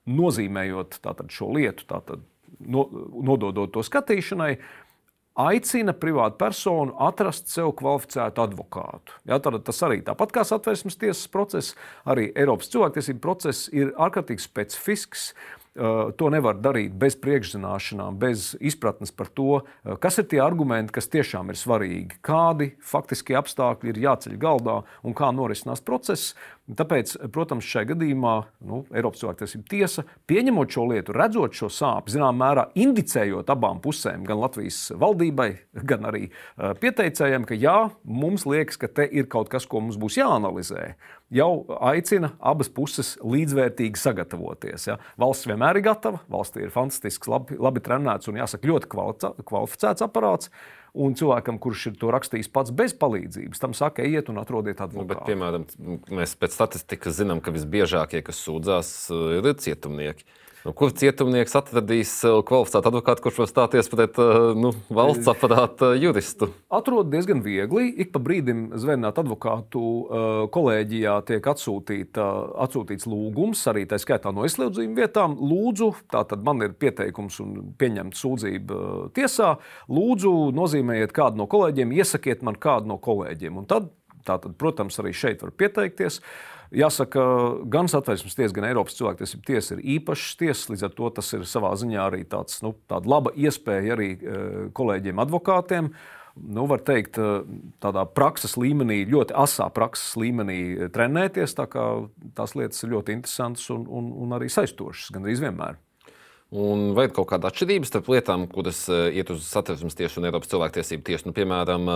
nozīmējot 0.08 1.00
tātad, 1.04 1.32
šo 1.34 1.50
lietu, 1.56 1.88
tātad, 1.90 2.22
no, 2.62 2.86
nododot 3.26 3.74
to 3.74 3.82
skatīšanai, 3.84 4.52
uh, 4.54 4.76
aicina 5.38 5.94
privātu 5.94 6.38
personu 6.40 6.96
atrast 7.08 7.52
sev 7.52 7.72
kvalificētu 7.78 8.42
advokātu. 8.42 9.14
Ja, 9.28 9.38
tad 9.42 9.60
tas 9.66 9.84
arī 9.86 10.00
tāpat 10.06 10.34
kā 10.34 10.44
satversmes 10.46 10.98
tiesas 10.98 11.30
process, 11.30 11.76
arī 12.08 12.32
Eiropas 12.34 12.72
cilvēktiesību 12.72 13.22
process 13.22 13.70
ir 13.74 13.94
ārkārtīgi 13.96 14.44
specifisks. 14.44 15.30
Uh, 15.78 16.08
to 16.18 16.26
nevar 16.34 16.56
darīt 16.58 16.96
bez 16.98 17.14
priekšzināšanām, 17.22 18.16
bez 18.18 18.48
izpratnes 18.58 19.12
par 19.14 19.28
to, 19.30 19.60
uh, 19.60 19.92
kas 20.02 20.16
ir 20.18 20.26
tie 20.26 20.40
argumenti, 20.42 20.90
kas 20.96 21.06
tiešām 21.12 21.52
ir 21.52 21.58
svarīgi, 21.60 22.18
kādi 22.24 22.72
faktiski 22.82 23.36
apstākļi 23.38 23.92
ir 23.92 24.00
jāceļ 24.08 24.34
galdā 24.42 24.80
un 25.06 25.14
kā 25.14 25.28
norisinās 25.30 25.84
process. 25.86 26.32
Tāpēc, 26.68 27.14
protams, 27.32 27.64
šajā 27.64 27.94
gadījumā 27.94 28.32
nu, 28.68 28.82
Eiropas 28.92 29.22
cilvēktiesība 29.22 29.70
tiesa, 29.72 30.02
pieņemot 30.28 30.74
šo 30.74 30.84
lietu, 30.90 31.14
redzot 31.16 31.56
šo 31.56 31.70
sāpju, 31.72 32.12
zināmā 32.18 32.34
mērā 32.42 32.64
indicējot 32.76 33.48
abām 33.54 33.80
pusēm, 33.84 34.26
gan 34.28 34.42
Latvijas 34.42 34.82
valdībai, 35.00 35.48
gan 35.88 36.04
arī 36.10 36.26
uh, 36.28 36.74
pieteicējiem, 36.76 37.46
ka 37.48 37.56
jā, 37.56 37.76
mums 38.04 38.44
liekas, 38.48 38.76
ka 38.80 38.90
te 39.00 39.08
ir 39.08 39.30
kaut 39.32 39.48
kas, 39.52 39.64
ko 39.64 39.80
mums 39.80 39.96
būs 40.00 40.20
jāanalizē. 40.20 40.90
Jau 41.32 41.64
aicina 41.84 42.34
abas 42.40 42.68
puses 42.72 43.14
līdzvērtīgi 43.24 44.00
sagatavoties. 44.00 44.90
Ja. 44.90 44.98
Valsts 45.20 45.48
vienmēr 45.48 45.80
ir 45.80 45.88
gatava, 45.88 46.20
valstī 46.28 46.66
ir 46.66 46.72
fantastisks, 46.72 47.28
labi, 47.28 47.56
labi 47.60 47.84
trenēts 47.84 48.28
un 48.28 48.40
jāsaka 48.40 48.68
ļoti 48.68 48.92
kvalificēts 48.92 50.04
aparāts. 50.04 50.52
Un 50.98 51.14
cilvēkam, 51.14 51.60
kurš 51.62 51.92
ir 51.92 51.98
to 52.00 52.10
rakstījis 52.10 52.48
pats 52.50 52.72
bez 52.74 52.94
palīdzības, 52.98 53.60
tam 53.62 53.74
saka, 53.76 54.02
ejiet 54.02 54.32
un 54.32 54.40
atrodiet 54.42 54.80
advokātu. 54.82 55.04
Nu, 55.04 55.10
bet, 55.12 55.20
piemēram, 55.28 55.66
mēs 56.18 56.34
pēc 56.40 56.56
statistikas 56.56 57.14
zinām, 57.20 57.38
ka 57.44 57.54
visbiežākie, 57.54 58.24
kas 58.26 58.40
sūdzās, 58.42 58.90
ir 59.38 59.46
cietumnieki. 59.62 60.26
Nu, 60.68 60.74
kur 60.76 60.90
cietumnieks 60.92 61.54
atradīs 61.56 62.10
kvalificētu 62.44 62.90
advokātu, 62.90 63.22
kurš 63.24 63.38
var 63.40 63.46
stāties 63.48 63.86
pret 63.88 64.18
uh, 64.20 64.50
nu, 64.52 64.74
valsts 64.92 65.30
aparāta 65.32 65.94
juristu? 65.96 66.50
Atrod 66.68 67.08
diezgan 67.08 67.40
viegli. 67.40 67.86
Ik 68.04 68.10
pa 68.12 68.20
brīdim 68.20 68.66
zvērnāt 68.76 69.16
advokātu 69.22 69.80
kolēģijā 70.52 71.14
tiek 71.30 71.48
atsūtīta, 71.54 72.26
atsūtīts 72.66 73.08
lūgums, 73.08 73.62
arī 73.72 73.86
tā 73.88 73.96
skaitā 74.02 74.28
no 74.36 74.44
izslēdzījuma 74.44 75.00
vietām. 75.00 75.38
Lūdzu, 75.40 75.88
tātad 76.12 76.44
man 76.44 76.60
ir 76.66 76.76
pieteikums 76.76 77.40
un 77.46 77.56
pieņemta 77.80 78.20
sūdzība 78.20 78.82
tiesā. 79.16 79.54
Lūdzu, 79.88 80.34
nozīmējiet 80.58 81.16
kādu 81.16 81.40
no 81.40 81.48
kolēģiem, 81.48 81.96
iesakiet 81.96 82.44
man 82.44 82.60
kādu 82.60 82.92
no 82.92 83.00
kolēģiem. 83.08 83.56
Un 83.62 83.72
tad, 83.72 83.88
tātad, 84.28 84.52
protams, 84.60 85.00
arī 85.00 85.16
šeit 85.16 85.40
var 85.46 85.56
pieteikties. 85.64 86.20
Uh, 86.20 86.57
Jāsaka, 86.74 87.22
gan 87.72 87.88
satversmes 87.88 88.36
tiesa, 88.36 88.52
gan 88.52 88.66
Eiropas 88.68 88.96
cilvēktiesība 88.98 89.46
tiesa 89.48 89.74
ir 89.76 89.84
īpašas 89.96 90.36
tiesas. 90.36 90.66
Līdz 90.68 90.84
ar 90.84 90.94
to 90.98 91.10
tas 91.16 91.32
ir 91.32 91.46
savā 91.48 91.72
ziņā 91.80 92.02
arī 92.04 92.22
tāds, 92.28 92.60
nu, 92.64 92.74
laba 93.08 93.32
iespēja 93.32 93.96
arī 93.96 94.10
e, 94.12 94.42
kolēģiem, 94.76 95.22
advokātiem. 95.24 95.88
Nu, 96.38 96.66
var 96.68 96.84
teikt, 96.84 97.16
e, 97.16 97.40
tādā 97.80 98.04
prakses 98.12 98.58
līmenī, 98.60 99.00
ļoti 99.08 99.36
asā 99.40 99.70
prakses 99.72 100.12
līmenī 100.20 100.90
trenēties. 100.92 101.56
Tā 101.56 101.66
tās 102.36 102.56
lietas 102.58 102.84
ir 102.84 102.92
ļoti 102.92 103.16
interesantas 103.16 103.64
un, 103.72 103.88
un, 103.88 104.12
un 104.26 104.36
arī 104.36 104.52
saistošas, 104.52 105.08
gan 105.16 105.24
arī 105.24 105.38
vienmēr. 105.40 105.80
Un 106.58 106.90
vai 106.96 107.08
ir 107.08 107.16
kaut 107.16 107.30
kāda 107.32 107.48
atšķirība 107.48 107.88
starp 107.88 108.12
lietām, 108.12 108.44
kuras 108.52 108.84
e, 108.92 109.06
iet 109.16 109.32
uz 109.32 109.48
satversmes 109.48 109.96
tiesu 109.96 110.20
un 110.20 110.28
Eiropas 110.28 110.52
cilvēktiesību 110.52 111.08
tiesu? 111.08 111.30
Nu, 111.30 111.36
piemēram, 111.36 111.88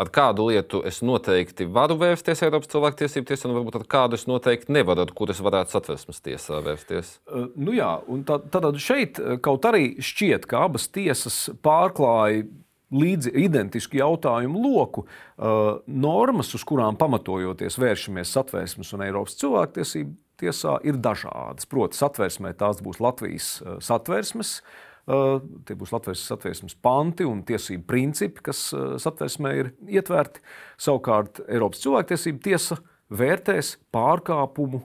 ar 0.00 0.10
kādu 0.14 0.48
lietu 0.48 0.80
es 0.88 1.02
noteikti 1.04 1.66
varu 1.68 1.98
vērsties 2.00 2.42
Eiropas 2.46 2.70
cilvēktiesību 2.72 3.28
tiesā, 3.28 3.48
un 3.48 3.58
varbūt 3.58 3.78
ar 3.80 3.86
kādu 3.94 4.18
es 4.18 4.26
noteikti 4.30 4.72
nevaru, 4.72 5.04
ar 5.04 5.14
kuru 5.16 5.34
es 5.34 5.42
varētu 5.44 5.76
satversmes 5.76 6.22
tiesā 6.24 6.62
vērsties. 6.64 7.14
Uh, 7.26 7.50
nu 7.56 7.76
jā, 7.76 7.94
un 8.10 8.24
tad, 8.28 8.48
tad 8.54 8.68
šeit 8.82 9.20
kaut 9.44 9.68
arī 9.68 9.94
šķiet, 10.02 10.48
ka 10.50 10.66
abas 10.68 10.88
tiesas 10.92 11.44
pārklāja 11.64 12.46
līdzi 12.92 13.32
identisku 13.44 13.96
jautājumu 14.00 14.60
loku, 14.62 15.06
uh, 15.06 15.80
normas, 15.86 16.52
uz 16.56 16.64
kurām 16.68 16.98
pamatojoties 17.00 17.78
vēršamies 17.80 18.34
satvērsmes 18.36 18.92
un 18.96 19.06
Eiropas 19.06 19.38
cilvēktiesību 19.40 20.16
tiesā, 20.42 20.78
ir 20.86 20.98
dažādas. 21.00 21.68
Proti, 21.70 21.98
satvērsmē 22.00 22.54
tās 22.58 22.82
būs 22.84 23.00
Latvijas 23.02 23.54
uh, 23.62 23.78
satvērsmes 23.84 24.58
Tie 25.02 25.74
būs 25.74 25.90
Latvijas 25.90 26.22
satversmes 26.30 26.76
panti 26.78 27.26
un 27.26 27.40
tiesību 27.46 27.82
principi, 27.90 28.44
kas 28.46 28.68
satversmē 29.02 29.52
ir 29.58 29.72
ietverti. 29.90 30.44
Savukārt 30.78 31.42
Eiropas 31.48 31.82
cilvēktiesība 31.82 32.44
tiesa 32.46 32.78
vērtēs 33.10 33.76
pārkāpumu 33.94 34.84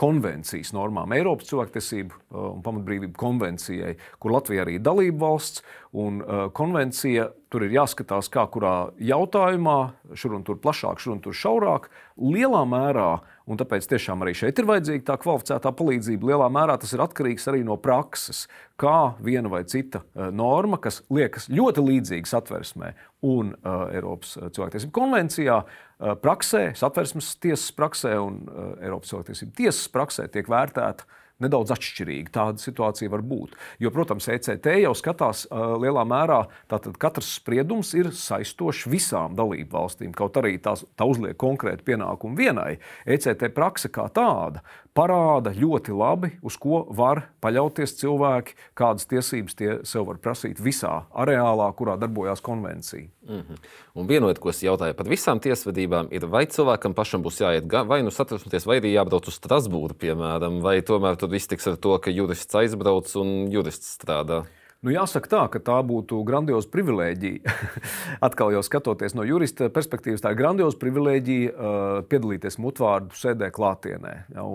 konvencijas 0.00 0.70
normām, 0.72 1.12
Eiropas 1.12 1.50
cilvēktiesību 1.50 2.20
un 2.32 2.62
pamatbrīvību 2.64 3.12
konvencijai, 3.20 3.96
kur 4.22 4.32
Latvija 4.32 4.64
arī 4.64 4.78
ir 4.78 4.86
dalība 4.86 5.26
valsts. 5.26 5.64
Un, 5.90 6.20
konvencija 6.54 7.24
tur 7.50 7.64
ir 7.66 7.72
jāskatās, 7.74 8.28
kā 8.30 8.44
kurā 8.46 8.92
jautājumā, 9.02 9.78
šur 10.14 10.36
un 10.36 10.44
tur 10.46 10.60
plašāk, 10.62 11.00
šur 11.02 11.16
un 11.16 11.22
tur 11.24 11.34
šaurāk, 11.34 11.88
lielā 12.14 12.60
mērā 12.62 13.08
Un 13.50 13.58
tāpēc 13.58 13.88
tiešām 13.90 14.22
arī 14.22 14.32
šeit 14.38 14.60
ir 14.62 14.66
vajadzīga 14.68 15.08
tā 15.08 15.16
kvalificētā 15.18 15.72
palīdzība. 15.74 16.28
Lielā 16.30 16.46
mērā 16.54 16.76
tas 16.78 16.92
ir 16.94 17.02
atkarīgs 17.02 17.48
arī 17.50 17.64
no 17.66 17.74
prakses, 17.82 18.44
kā 18.78 19.16
viena 19.26 19.50
vai 19.50 19.64
cita 19.66 20.04
eh, 20.04 20.28
norma, 20.30 20.78
kas 20.82 21.00
liekas 21.10 21.48
ļoti 21.50 21.82
līdzīga 21.88 22.30
satversmē 22.30 22.92
un 23.26 23.50
uh, 23.52 23.90
Eiropas 23.92 24.36
eh, 24.38 24.52
cilvēktiesību 24.54 24.94
konvencijā, 24.96 25.56
uh, 25.66 26.14
praksē, 26.22 26.62
satversmes 26.78 27.34
tiesas 27.42 27.74
praksē 27.76 28.14
un 28.22 28.38
uh, 28.46 28.70
Eiropas 28.78 29.10
cilvēktiesību 29.10 29.56
tiesas 29.58 29.90
praksē 29.92 30.28
tiek 30.32 30.48
vērtēta 30.48 31.08
nedaudz 31.44 31.74
atšķirīgi. 31.74 32.32
Tāda 32.34 32.62
situācija 32.62 33.10
var 33.12 33.24
būt. 33.26 33.56
Jo, 33.82 33.92
protams, 33.94 34.28
ECT 34.32 34.70
jau 34.82 34.94
skatās 34.98 35.46
uh, 35.48 35.74
lielā 35.80 36.04
mērā, 36.08 36.42
tātad 36.70 36.98
katrs 37.00 37.34
spriedums 37.38 37.94
ir 37.98 38.12
saistošs 38.16 38.86
visām 38.90 39.36
dalību 39.38 39.72
valstīm. 39.76 40.14
Kaut 40.16 40.38
arī 40.40 40.56
tās, 40.62 40.84
tā 40.96 41.08
uzliek 41.08 41.38
konkrēti 41.40 41.86
pienākumu 41.92 42.38
vienai. 42.38 42.78
ECT 43.06 43.50
praksa 43.56 43.92
kā 43.92 44.08
tāda 44.14 44.64
parāda 44.96 45.52
ļoti 45.54 45.94
labi, 45.94 46.32
uz 46.42 46.56
ko 46.60 46.82
var 46.96 47.24
paļauties 47.44 47.94
cilvēki, 48.00 48.56
kādas 48.78 49.06
tiesības 49.10 49.56
tie 49.58 49.70
sev 49.86 50.08
var 50.08 50.18
prasīt 50.22 50.60
visā 50.62 51.04
areālā, 51.14 51.68
kurā 51.78 51.96
darbojas 52.00 52.42
konvencija. 52.44 53.06
Mm 53.28 53.40
-hmm. 53.40 53.58
Un 53.94 54.06
viena 54.06 54.26
lieta, 54.26 54.40
ko 54.40 54.50
es 54.50 54.62
jautāju 54.62 54.94
par 54.94 55.06
visām 55.06 55.40
tiesvedībām, 55.40 56.08
ir, 56.10 56.26
vai 56.26 56.46
cilvēkam 56.46 56.94
pašam 56.94 57.22
būs 57.22 57.40
jāiet 57.40 57.86
vai 57.86 58.02
nu 58.02 58.10
satversmes, 58.10 58.66
vai 58.66 58.80
arī 58.80 58.92
jābrauc 58.92 59.28
uz 59.28 59.34
Strasbūru, 59.34 59.94
piemēram, 59.94 60.60
vai 60.60 60.80
tomēr 60.82 61.16
tur 61.16 61.28
viss 61.30 61.50
tiks 61.50 61.68
ar 61.70 61.78
to, 61.80 61.96
ka 62.02 62.12
jurists 62.14 62.58
aizbrauc 62.58 63.12
un 63.20 63.50
jurists 63.52 63.94
strādā. 63.98 64.44
Nu, 64.80 64.88
jāsaka 64.94 65.28
tā, 65.28 65.40
ka 65.52 65.60
tā 65.60 65.74
būtu 65.84 66.22
grandioza 66.24 66.70
privilēģija. 66.72 67.52
Atkal 68.26 68.54
jau 68.54 68.62
skatoties 68.64 69.12
no 69.12 69.26
jurista 69.28 69.68
perspektīvas, 69.68 70.22
tā 70.24 70.32
ir 70.32 70.38
grandioza 70.38 70.80
privilēģija 70.80 71.50
uh, 71.52 71.98
piedalīties 72.08 72.56
mutvārdu 72.64 73.12
sēdē 73.12 73.50
klātienē. 73.52 74.14
Ja, 74.32 74.46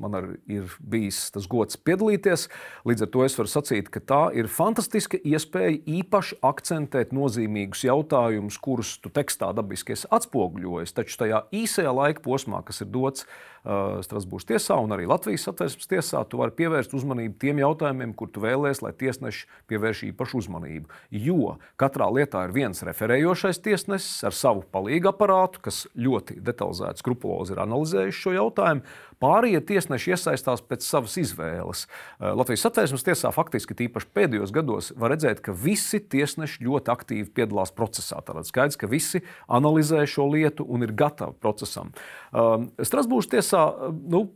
man 0.00 0.16
arī 0.16 0.38
ir 0.56 0.72
bijis 0.80 1.26
tas 1.34 1.44
gods 1.52 1.76
piedalīties. 1.76 2.46
Līdz 2.88 3.04
ar 3.04 3.12
to 3.12 3.28
es 3.28 3.36
varu 3.36 3.52
sacīt, 3.52 3.92
ka 3.92 4.00
tā 4.00 4.22
ir 4.32 4.48
fantastiska 4.48 5.20
iespēja 5.20 5.76
īpaši 6.00 6.40
akcentēt 6.40 7.12
nozīmīgus 7.12 7.84
jautājumus, 7.84 8.56
kurus 8.64 8.96
tu 9.04 9.12
tekstā 9.12 9.52
dabiski 9.52 9.98
esi 9.98 10.08
atspoguļojis. 10.08 10.96
Taču 10.96 11.26
tajā 11.26 11.44
īsajā 11.52 11.92
laika 11.92 12.24
posmā, 12.24 12.64
kas 12.64 12.80
ir 12.80 12.88
dots 12.88 13.28
uh, 13.28 13.53
Strasbūras 13.64 14.44
tiesā 14.44 14.76
un 14.76 14.92
arī 14.92 15.06
Latvijas 15.08 15.46
satversmes 15.48 15.88
tiesā, 15.88 16.20
tu 16.28 16.36
vari 16.36 16.52
pievērst 16.58 16.92
uzmanību 16.98 17.38
tiem 17.40 17.62
jautājumiem, 17.62 18.12
kur 18.12 18.28
tu 18.28 18.42
vēlēsies, 18.44 18.82
lai 18.84 18.92
tiesneši 19.00 19.46
pievērš 19.72 20.02
īpašu 20.10 20.42
uzmanību. 20.42 20.90
Jo 21.16 21.54
katrā 21.80 22.10
lietā 22.12 22.44
ir 22.44 22.52
viens 22.52 22.84
referējošais 22.84 23.62
tiesnesis 23.64 24.20
ar 24.28 24.36
savu 24.36 24.66
palīgu 24.68 25.08
aparātu, 25.14 25.62
kas 25.64 25.86
ļoti 25.96 26.42
detalizēti, 26.44 27.00
skrupulozi 27.00 27.56
ir 27.56 27.64
analizējis 27.64 28.20
šo 28.20 28.36
jautājumu. 28.36 28.84
Pārējie 29.22 29.60
tiesneši 29.68 30.14
iesaistās 30.14 30.62
pēc 30.64 30.86
savas 30.86 31.16
izvēles. 31.20 31.84
Eh, 31.86 32.30
Latvijas 32.34 32.64
satversmes 32.66 33.06
tiesā 33.06 33.32
faktiski 33.34 33.76
tīpaši 33.78 34.10
pēdējos 34.16 34.54
gados 34.54 34.92
var 34.96 35.14
redzēt, 35.14 35.42
ka 35.44 35.54
visi 35.54 36.00
tiesneši 36.00 36.64
ļoti 36.66 36.92
aktīvi 36.94 37.30
piedalās 37.34 37.74
procesā. 37.74 38.20
Tātad 38.24 38.48
skaidrs, 38.48 38.78
ka 38.80 38.90
visi 38.90 39.22
analizē 39.48 40.04
šo 40.08 40.28
lietu 40.32 40.66
un 40.68 40.86
ir 40.86 40.94
gatavi 40.96 41.38
procesam. 41.40 41.92
Eh, 42.34 42.68
Strasbūras 42.84 43.30
tiesā 43.30 43.64
nu, 43.92 44.26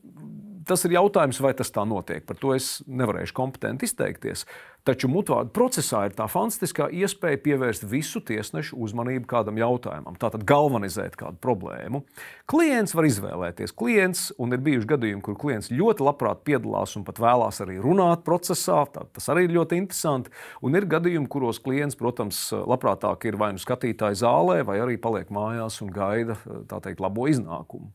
Tas 0.68 0.84
ir 0.84 0.92
jautājums, 0.92 1.38
vai 1.40 1.54
tas 1.56 1.70
tā 1.72 1.80
notiek. 1.88 2.26
Par 2.28 2.36
to 2.36 2.52
es 2.52 2.82
nevarēšu 2.84 3.32
kompetenti 3.36 3.88
izteikties. 3.88 4.44
Taču 4.84 5.08
mutvārdu 5.08 5.50
procesā 5.52 6.02
ir 6.08 6.14
tā 6.16 6.26
fantastiskā 6.28 6.86
iespēja 6.92 7.40
pievērst 7.44 7.86
visu 7.88 8.20
tiesnešu 8.24 8.76
uzmanību 8.84 9.24
kādam 9.28 9.56
jautājumam, 9.60 10.16
tātad 10.20 10.44
galvanizēt 10.48 11.16
kādu 11.20 11.40
problēmu. 11.44 12.02
Klients 12.48 12.94
var 12.96 13.08
izvēlēties. 13.08 13.74
Klients, 13.76 14.26
un 14.40 14.52
ir 14.56 14.62
bijuši 14.64 14.90
gadījumi, 14.92 15.24
kur 15.24 15.36
klients 15.40 15.72
ļoti 15.72 16.04
labprāt 16.04 16.44
piedalās 16.48 16.96
un 17.00 17.04
pat 17.08 17.20
vēlās 17.20 17.60
arī 17.64 17.76
runāt 17.84 18.24
procesā. 18.28 18.84
Tā, 18.92 19.04
tas 19.16 19.28
arī 19.32 19.48
ir 19.48 19.56
ļoti 19.58 19.80
interesanti. 19.80 20.32
Un 20.64 20.76
ir 20.76 20.88
gadījumi, 20.88 21.28
kuros 21.32 21.60
klients, 21.64 21.96
protams, 21.96 22.46
labprātāk 22.52 23.28
ir 23.28 23.40
vai 23.40 23.54
nu 23.56 23.64
skatītāji 23.64 24.20
zālē, 24.20 24.60
vai 24.68 24.80
arī 24.84 25.00
paliek 25.00 25.32
mājās 25.32 25.80
un 25.84 25.92
gaida 25.96 26.36
teikt, 26.76 27.00
labo 27.04 27.28
iznākumu. 27.28 27.92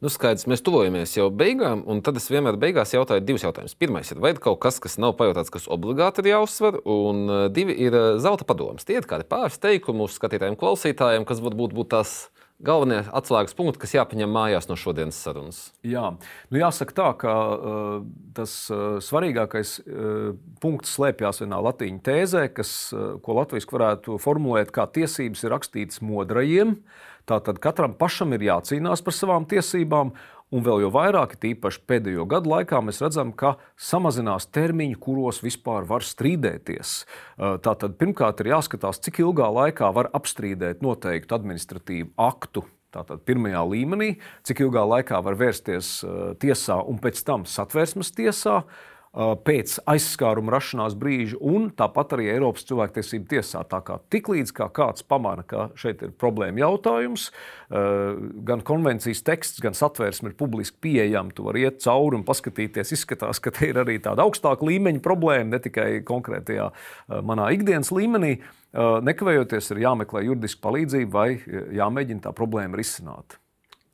Nu, 0.00 0.08
skaidrs, 0.08 0.46
mēs 0.48 0.62
tuvojamies 0.64 1.12
jau 1.12 1.26
beigām, 1.28 1.82
un 1.92 1.98
tad 2.00 2.16
es 2.16 2.30
vienmēr 2.32 2.56
beigās 2.60 2.94
jautāju 2.94 3.20
divus 3.20 3.42
jautājumus. 3.44 3.76
Pirmais 3.76 4.08
ir, 4.08 4.20
vai 4.24 4.30
ir 4.32 4.38
kaut 4.40 4.56
kas, 4.62 4.78
kas 4.80 4.94
nav 4.96 5.12
pajautāts, 5.18 5.52
kas 5.52 5.66
obligāti 5.68 6.22
ir 6.24 6.30
jāuzsver, 6.30 6.78
un 6.88 7.26
uh, 7.28 7.40
divi 7.52 7.76
ir 7.84 7.92
uh, 7.92 8.06
zelta 8.16 8.46
padoms. 8.48 8.86
Tie 8.88 8.96
ir 8.96 9.04
kādi 9.08 9.28
pāris 9.28 9.60
teikumi 9.60 10.00
mūsu 10.00 10.16
skatītājiem, 10.16 10.56
klausītājiem, 10.56 11.26
kas 11.28 11.42
varbūt 11.44 11.58
būtu 11.58 11.76
būt 11.82 11.90
tās 11.92 12.14
galvenie 12.64 13.02
atslēgas 13.12 13.52
punkti, 13.58 13.82
kas 13.82 13.92
jāpaņem 13.98 14.32
mājās 14.32 14.70
no 14.70 14.78
šodienas 14.80 15.20
sarunas? 15.20 15.60
Jā, 15.84 16.14
nu 16.48 16.62
jāsaka 16.62 16.96
tā, 16.96 17.10
ka 17.20 17.36
uh, 17.36 17.92
tas 18.40 18.56
uh, 18.72 18.96
svarīgākais 19.04 19.74
uh, 19.84 20.32
punkts 20.64 20.96
slēpjas 20.96 21.44
vienā 21.44 21.60
latīņu 21.68 22.00
tēzē, 22.08 22.46
kas, 22.56 22.72
uh, 22.96 23.20
ko 23.20 23.36
Latvijas 23.36 23.68
varētu 23.68 24.16
formulēt 24.24 24.72
kā 24.72 24.88
tiesības 24.96 25.44
ir 25.44 25.56
rakstītas 25.58 26.00
modrajiem. 26.08 26.78
Uh, 26.80 27.06
Tātad 27.30 27.60
katram 27.62 27.92
pašam 27.94 28.34
ir 28.34 28.42
jācīnās 28.48 29.04
par 29.06 29.14
savām 29.14 29.44
tiesībām, 29.46 30.10
un 30.50 30.64
vēl 30.66 30.82
jau 30.82 30.90
vairāk, 30.96 31.36
tīpaši 31.38 31.84
pēdējo 31.86 32.24
gadu 32.30 32.50
laikā, 32.50 32.80
mēs 32.82 32.98
redzam, 33.04 33.30
ka 33.30 33.52
samazinās 33.78 34.48
termiņi, 34.50 34.98
kuros 34.98 35.38
vispār 35.44 35.86
var 35.86 36.02
strīdēties. 36.02 36.96
Tātad 37.38 37.94
pirmkārt 38.00 38.42
ir 38.42 38.50
jāskatās, 38.56 38.98
cik 39.06 39.22
ilgā 39.22 39.46
laikā 39.60 39.92
var 39.94 40.10
apstrīdēt 40.16 40.82
noteiktu 40.82 41.38
administratīvu 41.38 42.10
aktu. 42.18 42.66
Tātad 42.90 43.22
pirmajā 43.22 43.62
līmenī, 43.70 44.16
cik 44.42 44.64
ilgā 44.64 44.82
laikā 44.96 45.20
var 45.22 45.38
vērsties 45.38 46.00
tiesā 46.42 46.80
un 46.82 46.98
pēc 46.98 47.22
tam 47.22 47.46
satversmes 47.46 48.10
tiesā. 48.16 48.64
Uh, 48.64 48.89
pēc 49.10 49.72
aizskāruma 49.90 50.52
rašanās 50.54 50.94
brīža, 50.94 51.34
un 51.42 51.64
tāpat 51.74 52.12
arī 52.14 52.28
Eiropas 52.30 52.62
cilvēktiesību 52.68 53.26
tiesā. 53.32 53.64
Tā 53.66 53.80
kā 53.82 53.96
tiklīdz 54.14 54.52
kā 54.54 54.68
kāds 54.70 55.02
pamana, 55.02 55.42
ka 55.42 55.66
šeit 55.74 56.04
ir 56.06 56.12
problēma 56.14 56.62
jautājums, 56.62 57.24
gan 58.46 58.62
konvencijas 58.66 59.24
teksts, 59.26 59.58
gan 59.64 59.74
satvērsme 59.74 60.30
ir 60.30 60.38
publiski 60.38 60.78
pieejama, 60.86 61.34
tu 61.34 61.48
vari 61.48 61.66
iet 61.66 61.82
cauri 61.82 62.20
un 62.20 62.24
paskatīties. 62.28 62.94
Izskatās, 62.94 63.42
ka 63.42 63.50
te 63.56 63.72
ir 63.72 63.82
arī 63.82 63.98
tāda 63.98 64.22
augstāka 64.22 64.68
līmeņa 64.70 65.02
problēma, 65.02 65.56
ne 65.56 65.62
tikai 65.66 65.90
konkrētajā 66.06 66.70
manā 67.26 67.50
ikdienas 67.58 67.90
līmenī. 67.90 68.36
Nekavējoties 68.78 69.74
ir 69.74 69.84
jāmeklē 69.88 70.22
juridiska 70.28 70.62
palīdzība 70.68 71.10
vai 71.10 71.30
jāmēģina 71.74 72.28
tā 72.28 72.36
problēma 72.36 72.78
risināt. 72.78 73.39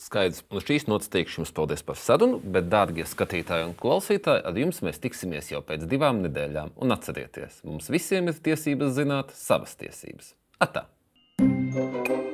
Skaidrs, 0.07 0.45
un 0.55 0.63
šīs 0.63 0.87
nots 0.87 1.11
teikšu 1.11 1.41
jums 1.41 1.55
paldies 1.57 1.83
par 1.87 1.99
sarunu, 1.99 2.39
bet, 2.39 2.69
dārgie 2.71 3.07
skatītāji 3.09 3.67
un 3.71 3.75
klausītāji, 3.81 4.45
ar 4.47 4.61
jums 4.61 4.79
mēs 4.87 5.03
tiksimies 5.03 5.51
jau 5.51 5.65
pēc 5.67 5.89
divām 5.91 6.23
nedēļām. 6.27 6.77
Un 6.79 6.95
atcerieties, 6.95 7.65
mums 7.67 7.91
visiem 7.91 8.31
ir 8.31 8.39
tiesības 8.49 8.95
zināt 9.01 9.35
savas 9.35 9.75
tiesības. 9.81 10.37
Atā! 10.63 10.87
thank 11.39 12.09
you 12.09 12.26